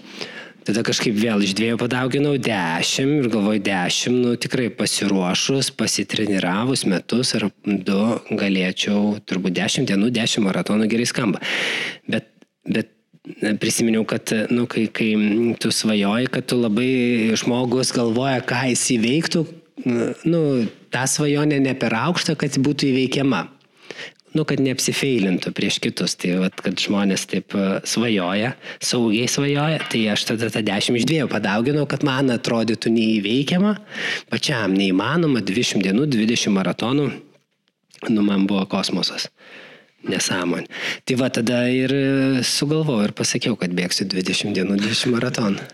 [0.71, 7.33] Tada kažkaip vėl iš dviejų padauginau dešimt ir galvoju dešimt, nu tikrai pasiruošus, pasitreniravus metus
[7.35, 7.99] ar du
[8.31, 11.43] galėčiau, turbūt dešimt dienų, dešimt maratonų gerai skamba.
[12.07, 12.31] Bet,
[12.71, 12.95] bet
[13.59, 15.11] prisiminiau, kad, nu, kai, kai
[15.59, 19.47] tu svajoji, kad tu labai žmogus galvoja, ką jis įveiktų,
[20.31, 20.45] nu,
[20.95, 23.49] ta svajonė ne per aukšta, kad būtų įveikiama
[24.37, 26.17] nu, kad neapsifeilintų prieš kitus.
[26.21, 28.53] Tai vat, kad žmonės taip e, svajoja,
[28.83, 33.75] saugiai svajoja, tai aš tada tą 10 iš 2 padauginau, kad man atrodytų neįveikiama,
[34.31, 37.09] pačiam neįmanoma, 20 dienų, 20 maratonų,
[38.11, 39.31] nu man buvo kosmosas.
[40.01, 40.65] Nesąmonė.
[41.05, 41.93] Tai va tada ir
[42.49, 45.67] sugalvojau ir pasakiau, kad bėgsiu 20 dienų, 20 maratonų.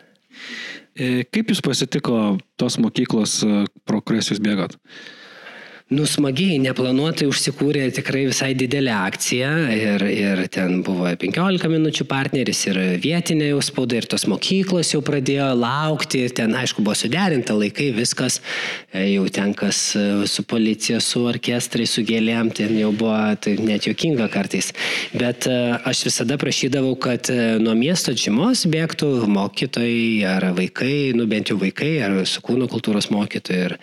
[0.97, 4.75] E, kaip jūs pasitiko tos mokyklos, e, pro kurias jūs bėgot?
[5.87, 12.81] Nusmagiai, neplanuotai užsikūrė tikrai visai didelė akcija ir, ir ten buvo 15 minučių partneris ir
[13.05, 18.41] vietinė jau spauda ir tos mokyklos jau pradėjo laukti ten aišku buvo suderinta laikai, viskas
[18.91, 23.55] e, jau ten kas e, su policija, su orkestrai, su gėlėm, ten jau buvo tai
[23.63, 24.73] net jokinga kartais.
[25.15, 25.55] Bet e,
[25.87, 27.31] aš visada prašydavau, kad
[27.63, 33.07] nuo miesto žymos bėgtų mokytojai ar vaikai, nu bent jau vaikai ar su kūno kultūros
[33.15, 33.79] mokytojai ir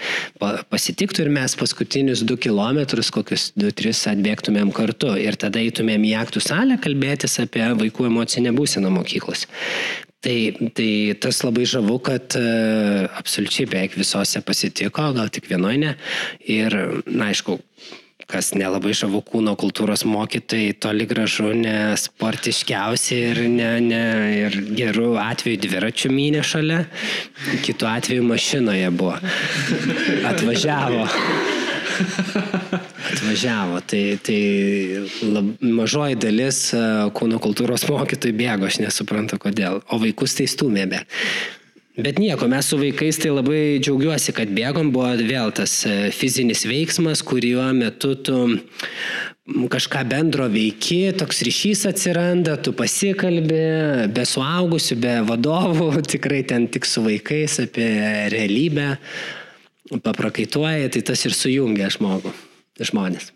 [0.68, 2.80] pasitiktų ir mes paskui paskutinius 2 km,
[3.14, 8.90] kokius 2-3 atbėgtumėm kartu ir tada eitumėm į aktų salę kalbėtis apie vaikų emocinę būseną
[8.90, 9.46] mokyklos.
[10.24, 10.38] Tai,
[10.74, 15.92] tai tas labai žavu, kad uh, absoliučiai beveik visose pasitiko, gal tik vienoje ne.
[16.48, 16.74] Ir,
[17.06, 17.60] na, aišku,
[18.26, 24.06] kas nelabai žavu kūno kultūros mokytojai, toli gražu ne sportiškiausi ir, ne, ne,
[24.40, 26.86] ir gerų atveju dviračių mynė šalia,
[27.68, 29.20] kitų atveju mašinoje buvo.
[30.32, 31.06] Atvažiavo.
[33.14, 34.40] Atvažiavo, tai, tai
[35.34, 36.84] lab, mažoji dalis e,
[37.18, 41.04] kūno kultūros mokytojų bėgo, aš nesuprantu kodėl, o vaikus tai stumė be.
[41.94, 46.66] Bet nieko, mes su vaikais tai labai džiaugiuosi, kad bėgom, buvo vėl tas e, fizinis
[46.66, 48.40] veiksmas, kuriuo metu tu
[49.70, 53.62] kažką bendro veiki, toks ryšys atsiranda, tu pasikalbi,
[54.16, 57.88] be suaugusių, be vadovų, tikrai ten tik su vaikais apie
[58.34, 58.94] realybę
[59.92, 62.32] paprakaituoja, tai tas ir sujungia žmogų,
[62.80, 63.32] žmonės.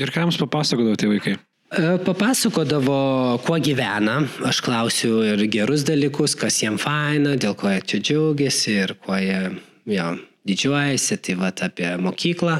[0.00, 1.36] Ir ką jums papasakodavo tie vaikai?
[1.72, 2.98] E, papasakodavo,
[3.46, 8.76] kuo gyvena, aš klausiu ir gerus dalykus, kas jiem faina, dėl ko jie čia džiaugiasi
[8.82, 9.40] ir kuo jie
[9.88, 10.08] jo,
[10.48, 12.58] didžiuojasi, tai va apie mokyklą.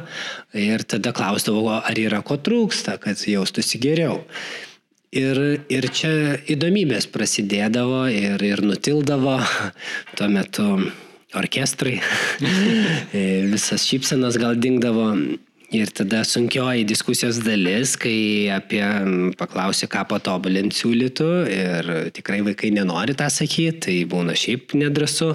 [0.57, 4.23] Ir tada klausdavau, ar yra ko trūksta, kad jaustųsi geriau.
[5.13, 5.39] Ir,
[5.69, 9.37] ir čia įdomybės prasidėdavo ir, ir nutildavo.
[10.17, 10.69] Tuo metu
[11.39, 11.99] orkestrai,
[13.17, 15.15] e, visas šypsenas gal dingdavo.
[15.73, 18.83] Ir tada sunkioji diskusijos dalis, kai apie
[19.41, 25.31] paklausė, ką patobulinti siūlytų ir tikrai vaikai nenori tą sakyti, tai būna šiaip nedrasu,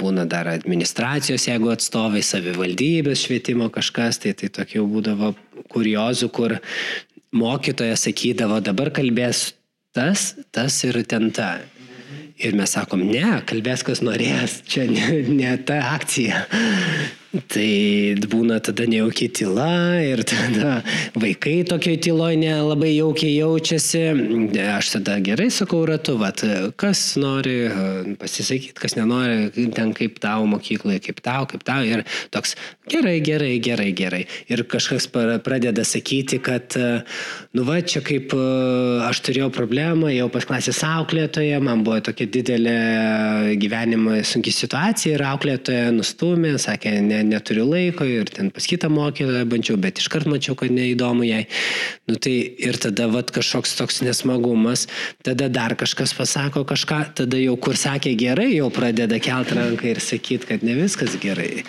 [0.00, 5.34] būna dar administracijos, jeigu atstovai, savivaldybės švietimo kažkas, tai tai tokių būdavo
[5.76, 6.56] kuriozų, kur
[7.36, 9.50] mokytojas sakydavo, dabar kalbės
[9.92, 11.58] tas, tas ir ten ta.
[12.42, 16.46] Ir mes sakom, ne, kalbės kas norės, čia ne, ne ta akcija.
[17.34, 19.70] Tai būna tada nejaukiai tyla
[20.06, 20.76] ir tada
[21.18, 24.02] vaikai tokioj tyloj nelabai jaukiai jaučiasi.
[24.76, 26.44] Aš tada gerai sakau ratu, vat,
[26.78, 27.56] kas nori
[28.20, 31.82] pasisakyti, kas nenori, ten kaip tau mokykloje, kaip tau, kaip tau.
[31.82, 32.04] Ir
[32.34, 32.54] toks
[32.90, 34.22] gerai, gerai, gerai, gerai.
[34.46, 36.78] Ir kažkas pradeda sakyti, kad,
[37.50, 38.36] nu va, čia kaip
[39.08, 42.78] aš turėjau problemą, jau pas klasės auklėtoje, man buvo tokia didelė
[43.58, 49.44] gyvenimo sunki situacija ir auklėtoja nustumė, sakė, ne, neturiu laiko ir ten pas kitą mokytoją
[49.50, 51.44] bandžiau, bet iškart mačiau, kad neįdomu jai.
[52.08, 52.34] Nu, tai
[52.68, 54.86] ir tada vat, kažkoks toks nesmagumas,
[55.26, 60.02] tada dar kažkas pasako kažką, tada jau kur sakė gerai, jau pradeda kelt ranką ir
[60.04, 61.64] sakyti, kad ne viskas gerai.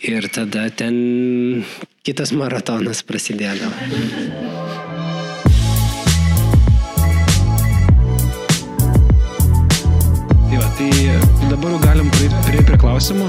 [0.00, 1.64] Ir tada ten
[2.06, 4.70] kitas maratonas prasidėdavo.
[10.80, 10.88] Tai,
[11.36, 13.26] tai dabar galim prieiti prie, prie klausimo.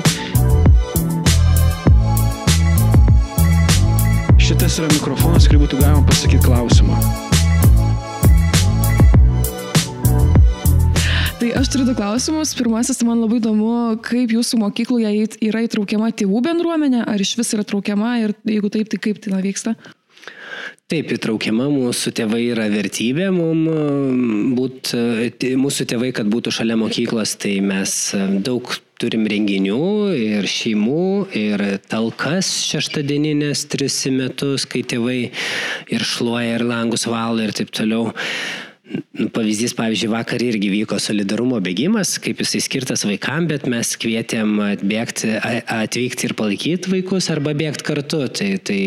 [4.52, 6.98] Šitas yra mikrofonas, kurį būtų galima pasakyti klausimą.
[11.40, 12.52] Tai aš turiu du klausimus.
[12.58, 13.72] Pirmasis, tai man labai įdomu,
[14.04, 15.14] kaip jūsų mokykloje
[15.48, 19.40] yra įtraukiama tėvų bendruomenė, ar iš vis yra traukiama ir jeigu taip, tai kaip tai
[19.40, 19.78] vyksta?
[20.92, 24.94] Taip, įtraukiama mūsų tėvai yra vertybė, mums būt,
[25.60, 27.94] mūsų tėvai, kad būtų šalia mokyklos, tai mes
[28.44, 29.84] daug turim renginių
[30.14, 31.06] ir šeimų,
[31.38, 35.22] ir talkas šeštadieninės tris metus, kai tėvai
[35.96, 38.12] ir šluoja, ir langus valo ir taip toliau.
[39.16, 44.58] Nu, pavyzdys, pavyzdžiui, vakar irgi vyko solidarumo bėgimas, kaip jisai skirtas vaikams, bet mes kvietėm
[44.66, 48.26] atbėgti, atvykti ir palaikyti vaikus arba bėgti kartu.
[48.36, 48.82] Tai, tai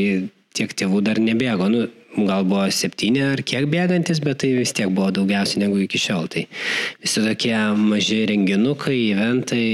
[0.55, 1.69] tiek tėvų dar nebėgo.
[1.73, 1.85] Nu,
[2.15, 6.29] gal buvo septyni ar kiek bėgantis, bet tai vis tiek buvo daugiausiai negu iki šiol.
[6.31, 6.47] Tai
[7.03, 9.65] visi tokie maži renginukai, eventai,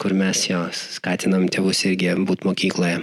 [0.00, 3.02] kur mes jo skatinam tėvus irgi būti mokykloje.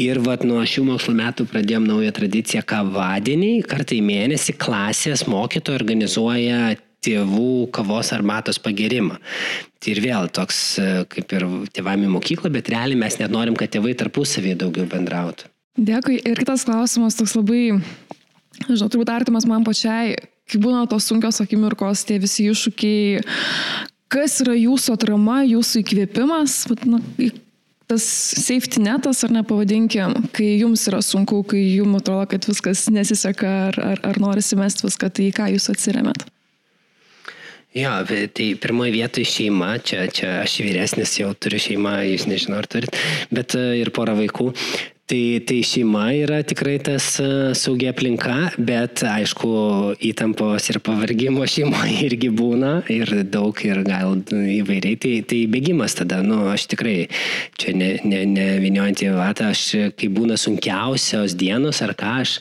[0.00, 5.80] Ir vat nuo šių mokslo metų pradėjom naują tradiciją kavadienį, kartą į mėnesį klasės mokytojai
[5.80, 6.60] organizuoja
[7.06, 9.18] tėvų kavos arbatos pagerimą.
[9.78, 10.62] Tai ir vėl toks
[11.12, 11.46] kaip ir
[11.76, 15.52] tėvami mokykla, bet realiai mes net norim, kad tėvai tarpusavėje daugiau bendrautų.
[15.76, 16.20] Dėkui.
[16.24, 17.76] Ir kitas klausimas, toks labai,
[18.64, 20.14] žinau, turbūt artimas man pačiai,
[20.48, 23.24] kai būna tos sunkios akimirkos, tie visi iššūkiai,
[24.12, 27.02] kas yra jūsų atrama, jūsų įkvėpimas, na,
[27.90, 28.06] tas
[28.40, 33.78] safety netas, ar nepavadinkim, kai jums yra sunku, kai jums atrodo, kad viskas nesiseka, ar,
[33.92, 36.26] ar, ar norisi mesti viską, tai ką jūs atsiriamėt?
[37.76, 42.68] Jo, tai pirmoji vietoje šeima, čia, čia aš vyresnis jau turiu šeimą, jūs nežinau ar
[42.72, 42.96] turit,
[43.28, 44.54] bet ir porą vaikų.
[45.06, 49.50] Tai, tai šeima yra tikrai tas e, saugia aplinka, bet aišku,
[50.02, 54.98] įtampos ir pavargimo šeimoje irgi būna ir daug ir gal įvairiai.
[55.04, 56.96] Tai, tai bėgimas tada, nu, aš tikrai,
[57.54, 62.34] čia ne, ne, ne viniojant į vatą, aš kai būna sunkiausios dienos ar ką, aš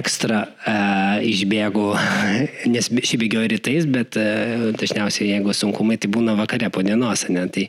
[0.00, 1.84] ekstra uh, išbėgu,
[2.72, 7.44] nes šį bėgioju rytais, bet uh, dažniausiai jeigu sunkumai, tai būna vakare po dienos, ne?
[7.52, 7.68] Tai,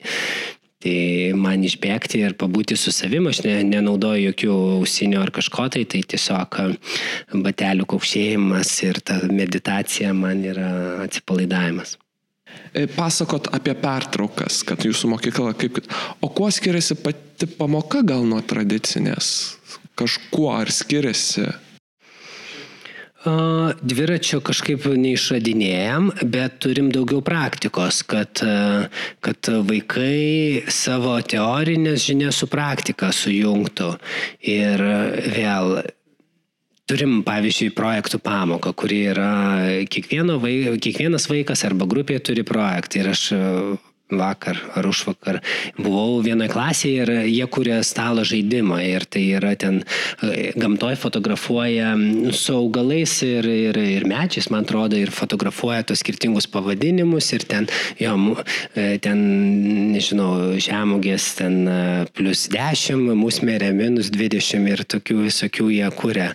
[0.82, 0.94] Tai
[1.38, 6.02] man išbėgti ir pabūti su savimi, aš ne, nenaudoju jokių ausinių ar kažko tai, tai
[6.14, 6.58] tiesiog
[7.46, 10.72] batelių kaukšėjimas ir ta meditacija man yra
[11.06, 12.00] atsipalaidavimas.
[12.74, 15.82] E, pasakot apie pertraukas, kad jūsų mokykla kaip...
[16.24, 19.28] O kuo skiriasi pati pamoka gal nuo tradicinės?
[20.00, 21.50] Kažkuo ar skiriasi?
[23.22, 28.42] Dviračio kažkaip neišradinėjom, bet turim daugiau praktikos, kad,
[29.22, 33.92] kad vaikai savo teorinės žinias su praktika sujungtų.
[34.42, 34.86] Ir
[35.38, 35.84] vėl
[36.90, 39.30] turim, pavyzdžiui, projektų pamoką, kuri yra
[40.42, 43.04] vaik, kiekvienas vaikas arba grupė turi projektą.
[43.04, 43.28] Ir aš
[44.12, 45.40] vakar ar užvakar
[45.80, 51.94] buvau vienoje klasėje ir jie kuria stalo žaidimą ir tai yra ten e, gamtoje fotografuoja
[52.36, 57.68] su augalais ir, ir, ir medžiais, man atrodo, ir fotografuoja tos skirtingus pavadinimus ir ten,
[58.00, 58.16] jo,
[58.76, 59.22] e, ten,
[59.96, 61.80] nežinau, žemugės ten e,
[62.16, 66.32] plus 10, musmerė minus 20 ir tokių visokių jie kuria.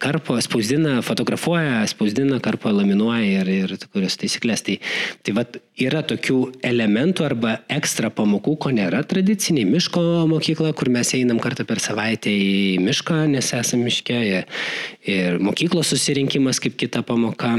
[0.00, 4.64] Karpo spausdina, fotografuoja, spausdina, karpo laminuoja ir, ir kurios taisyklės.
[4.66, 4.76] Tai,
[5.26, 9.66] tai vat, yra tokių elementų arba ekstra pamokų, ko nėra tradiciniai.
[9.68, 14.20] Miško mokykla, kur mes einam kartą per savaitę į mišką, nes esame miške.
[15.10, 17.56] Ir mokyklos susirinkimas kaip kita pamoka.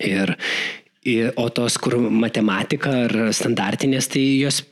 [0.00, 0.36] Ir,
[1.04, 4.62] ir, o tos, kur matematika ar standartinės, tai jos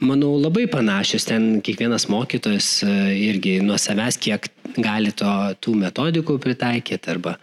[0.00, 1.28] manau, labai panašios.
[1.28, 2.80] Ten kiekvienas mokytojas
[3.16, 7.16] irgi nuo savęs, kiek gali to, tų metodikų pritaikyti.
[7.16, 7.36] Arba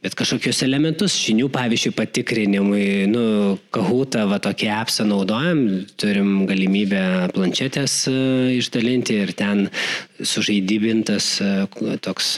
[0.00, 3.24] Bet kažkokius elementus žinių, pavyzdžiui, patikrinimui, nu,
[3.74, 5.60] kahutą, va tokį appsą naudojam,
[6.00, 7.02] turim galimybę
[7.36, 8.14] planšetės e,
[8.56, 9.66] išdalinti ir ten
[10.16, 11.52] sužaidybintas e,
[12.00, 12.32] toks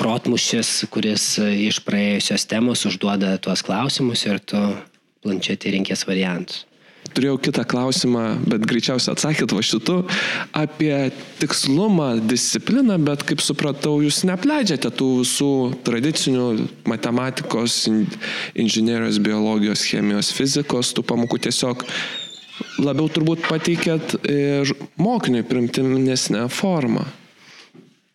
[0.00, 4.64] protmušis, kuris iš praėjusios temos užduoda tuos klausimus ir tu
[5.24, 6.64] planšetį rinkės variantus
[7.14, 9.96] turėjau kitą klausimą, bet greičiausiai atsakėt va šitu,
[10.56, 10.92] apie
[11.40, 15.52] tikslumą, discipliną, bet kaip supratau, jūs nepleidžiate tų visų
[15.86, 16.48] tradicinių
[16.90, 17.84] matematikos,
[18.54, 21.86] inžinierijos, biologijos, chemijos, fizikos, tų pamokų tiesiog
[22.78, 24.16] labiau turbūt pateikėt
[25.00, 27.06] mokiniui primtinesnę formą.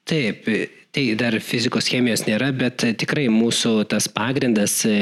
[0.10, 0.48] Taip,
[0.90, 4.94] Tai dar fizikos chemijos nėra, bet tikrai mūsų tas pagrindas e,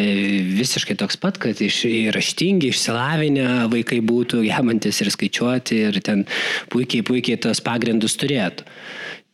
[0.58, 1.78] visiškai toks pat, kad iš,
[2.12, 6.26] raštingi, išsilavinę vaikai būtų gebantis ir skaičiuoti ir ten
[6.74, 8.68] puikiai, puikiai tas pagrindus turėtų.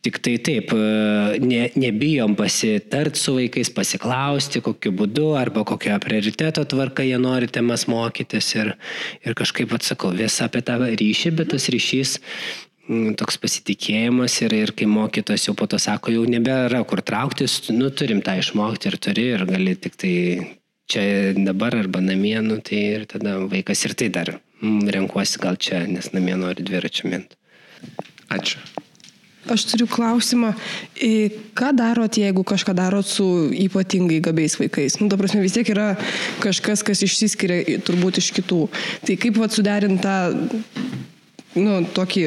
[0.06, 6.62] Tik tai taip, e, ne, nebijom pasitart su vaikais, pasiklausti, kokiu būdu arba kokio prioriteto
[6.70, 8.76] tvarka jie nori temas mokytis ir,
[9.26, 12.20] ir kažkaip atsakau, vis apie tą ryšį, bet tas ryšys
[13.16, 17.88] toks pasitikėjimas ir, ir kai mokytas jau po to sako, jau nebėra kur trauktis, nu
[17.90, 20.14] turim tą išmokti ir turi ir gali tik tai
[20.90, 25.56] čia dabar arba namie, nu tai ir tada vaikas ir tai dar mm, renkuosi gal
[25.56, 27.38] čia, nes namie nori dviračių mint.
[28.32, 28.60] Ačiū.
[29.44, 30.54] Aš turiu klausimą,
[31.56, 34.96] ką darot, jeigu kažką darot su ypatingai gabiais vaikais?
[35.02, 35.90] Nu, ta prasme, vis tiek yra
[36.40, 38.62] kažkas, kas išsiskiria turbūt iš kitų.
[39.04, 40.16] Tai kaip vat suderint tą
[41.58, 42.24] nu, tokį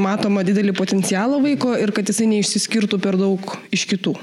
[0.00, 4.16] matomą didelį potencialą vaiko ir kad jisai neišsiskirtų per daug iš kitų.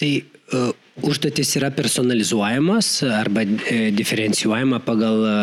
[0.00, 0.72] Tai uh,
[1.02, 5.34] užduotis yra personalizuojamos arba e, diferencijuojama pagal e,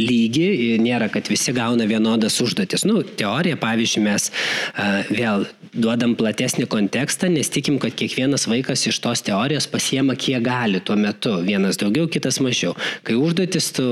[0.00, 0.46] lygį.
[0.84, 2.86] Nėra, kad visi gauna vienodas užduotis.
[2.88, 5.44] Nu, teorija, pavyzdžiui, mes e, vėl
[5.74, 10.96] duodam platesnį kontekstą, nes tikim, kad kiekvienas vaikas iš tos teorijos pasiema kiek gali tuo
[10.98, 11.36] metu.
[11.44, 12.74] Vienas daugiau, kitas mažiau.
[13.06, 13.84] Kai užduotis, tu,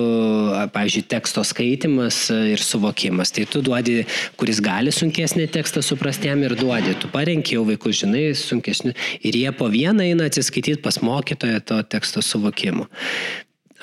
[0.74, 4.03] pavyzdžiui, teksto skaitimas ir suvokimas, tai tu duodi,
[4.41, 6.97] kuris gali sunkesnį tekstą suprasti jam ir duodi.
[7.03, 8.95] Tu parenki jau vaikus, žinai, sunkesnių.
[9.26, 12.89] Ir jie po vieną eina atsiskaityti pas mokytoją to teksto suvokimu.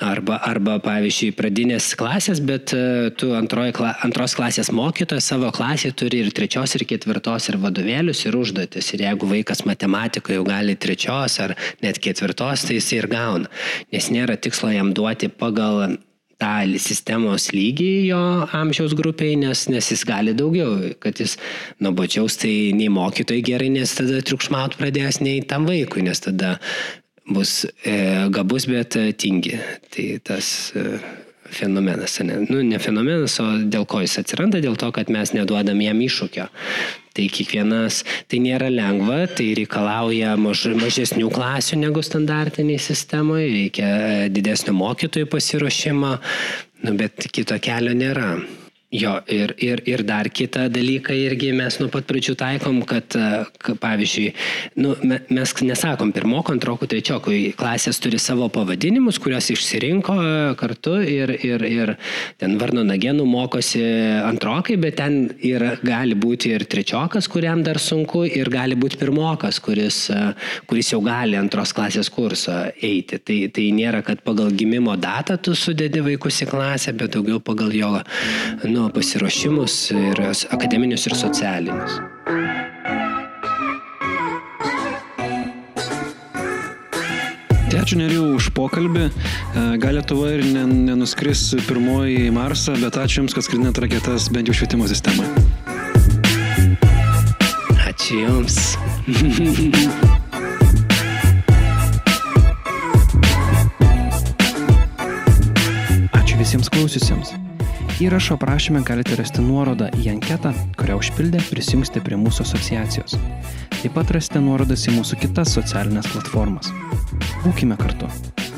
[0.00, 3.74] Arba, arba, pavyzdžiui, pradinės klasės, bet e, tu antroji,
[4.06, 8.94] antros klasės mokytojas savo klasėje turi ir trečios, ir ketvirtos, ir vadovėlius, ir užduotis.
[8.96, 11.52] Ir jeigu vaikas matematikoje jau gali trečios ar
[11.84, 13.52] net ketvirtos, tai jis ir gauna.
[13.92, 15.98] Nes nėra tikslo jam duoti pagal
[16.40, 18.20] tą sistemos lygį jo
[18.56, 21.36] amžiaus grupiai, nes, nes jis gali daugiau, kad jis
[21.84, 26.56] nuobodžiaus tai nei mokytojai gerai, nes tada triukšmaut pradės nei tam vaikui, nes tada
[27.30, 27.96] bus e,
[28.34, 29.56] gabus, bet e, tingi.
[29.90, 30.98] Tai tas e,
[31.50, 35.80] fenomenas, ne, nu, ne fenomenas, o dėl ko jis atsiranda, dėl to, kad mes neduodam
[35.82, 36.46] jam iššūkio.
[37.16, 43.90] Tai kiekvienas, tai nėra lengva, tai reikalauja maž, mažesnių klasių negu standartiniai sistemoje, reikia
[44.30, 46.14] didesnio mokytojų pasiruošimo,
[46.86, 48.34] nu, bet kito kelio nėra.
[48.90, 53.14] Jo, ir, ir, ir dar kitą dalyką irgi mes nuo pat pradžių taikom, kad,
[53.62, 54.32] kad pavyzdžiui,
[54.82, 54.96] nu,
[55.30, 60.16] mes nesakom pirmoko, antroko, trečioko, klasės turi savo pavadinimus, kuriuos išsirinko
[60.58, 61.92] kartu ir, ir, ir
[62.42, 63.84] ten Varno Nagenų mokosi
[64.26, 69.62] antrokai, bet ten ir gali būti ir trečiokas, kuriam dar sunku, ir gali būti pirmokas,
[69.62, 70.00] kuris,
[70.66, 73.22] kuris jau gali antros klasės kursą eiti.
[73.22, 77.70] Tai, tai nėra, kad pagal gimimo datą tu sudedi vaikus į klasę, bet daugiau pagal
[77.78, 77.94] jo
[78.66, 80.20] nu, nu, pasiruošimus ir
[80.50, 81.98] akademinius ir socialinius.
[87.70, 89.04] Tai ačiū Neriu už pokalbį.
[89.10, 89.10] E,
[89.82, 94.56] gal Lietuva ir nenuskris pirmoji į Marsą, bet ačiū Jums, kad skridinat raketas bent jau
[94.56, 95.28] švietimo sistemą.
[97.90, 98.56] Ačiū Jums.
[106.16, 107.39] Ačiū visiems klausiusiems.
[108.00, 113.18] Įrašo aprašyme galite rasti nuorodą į anketą, kurią užpildę prisijungsite prie mūsų asociacijos.
[113.74, 116.72] Taip pat rasite nuorodas į mūsų kitas socialinės platformas.
[117.44, 118.08] Būkime kartu,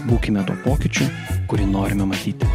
[0.06, 1.10] būkime tuo pokyčiu,
[1.50, 2.46] kurį norime matyti.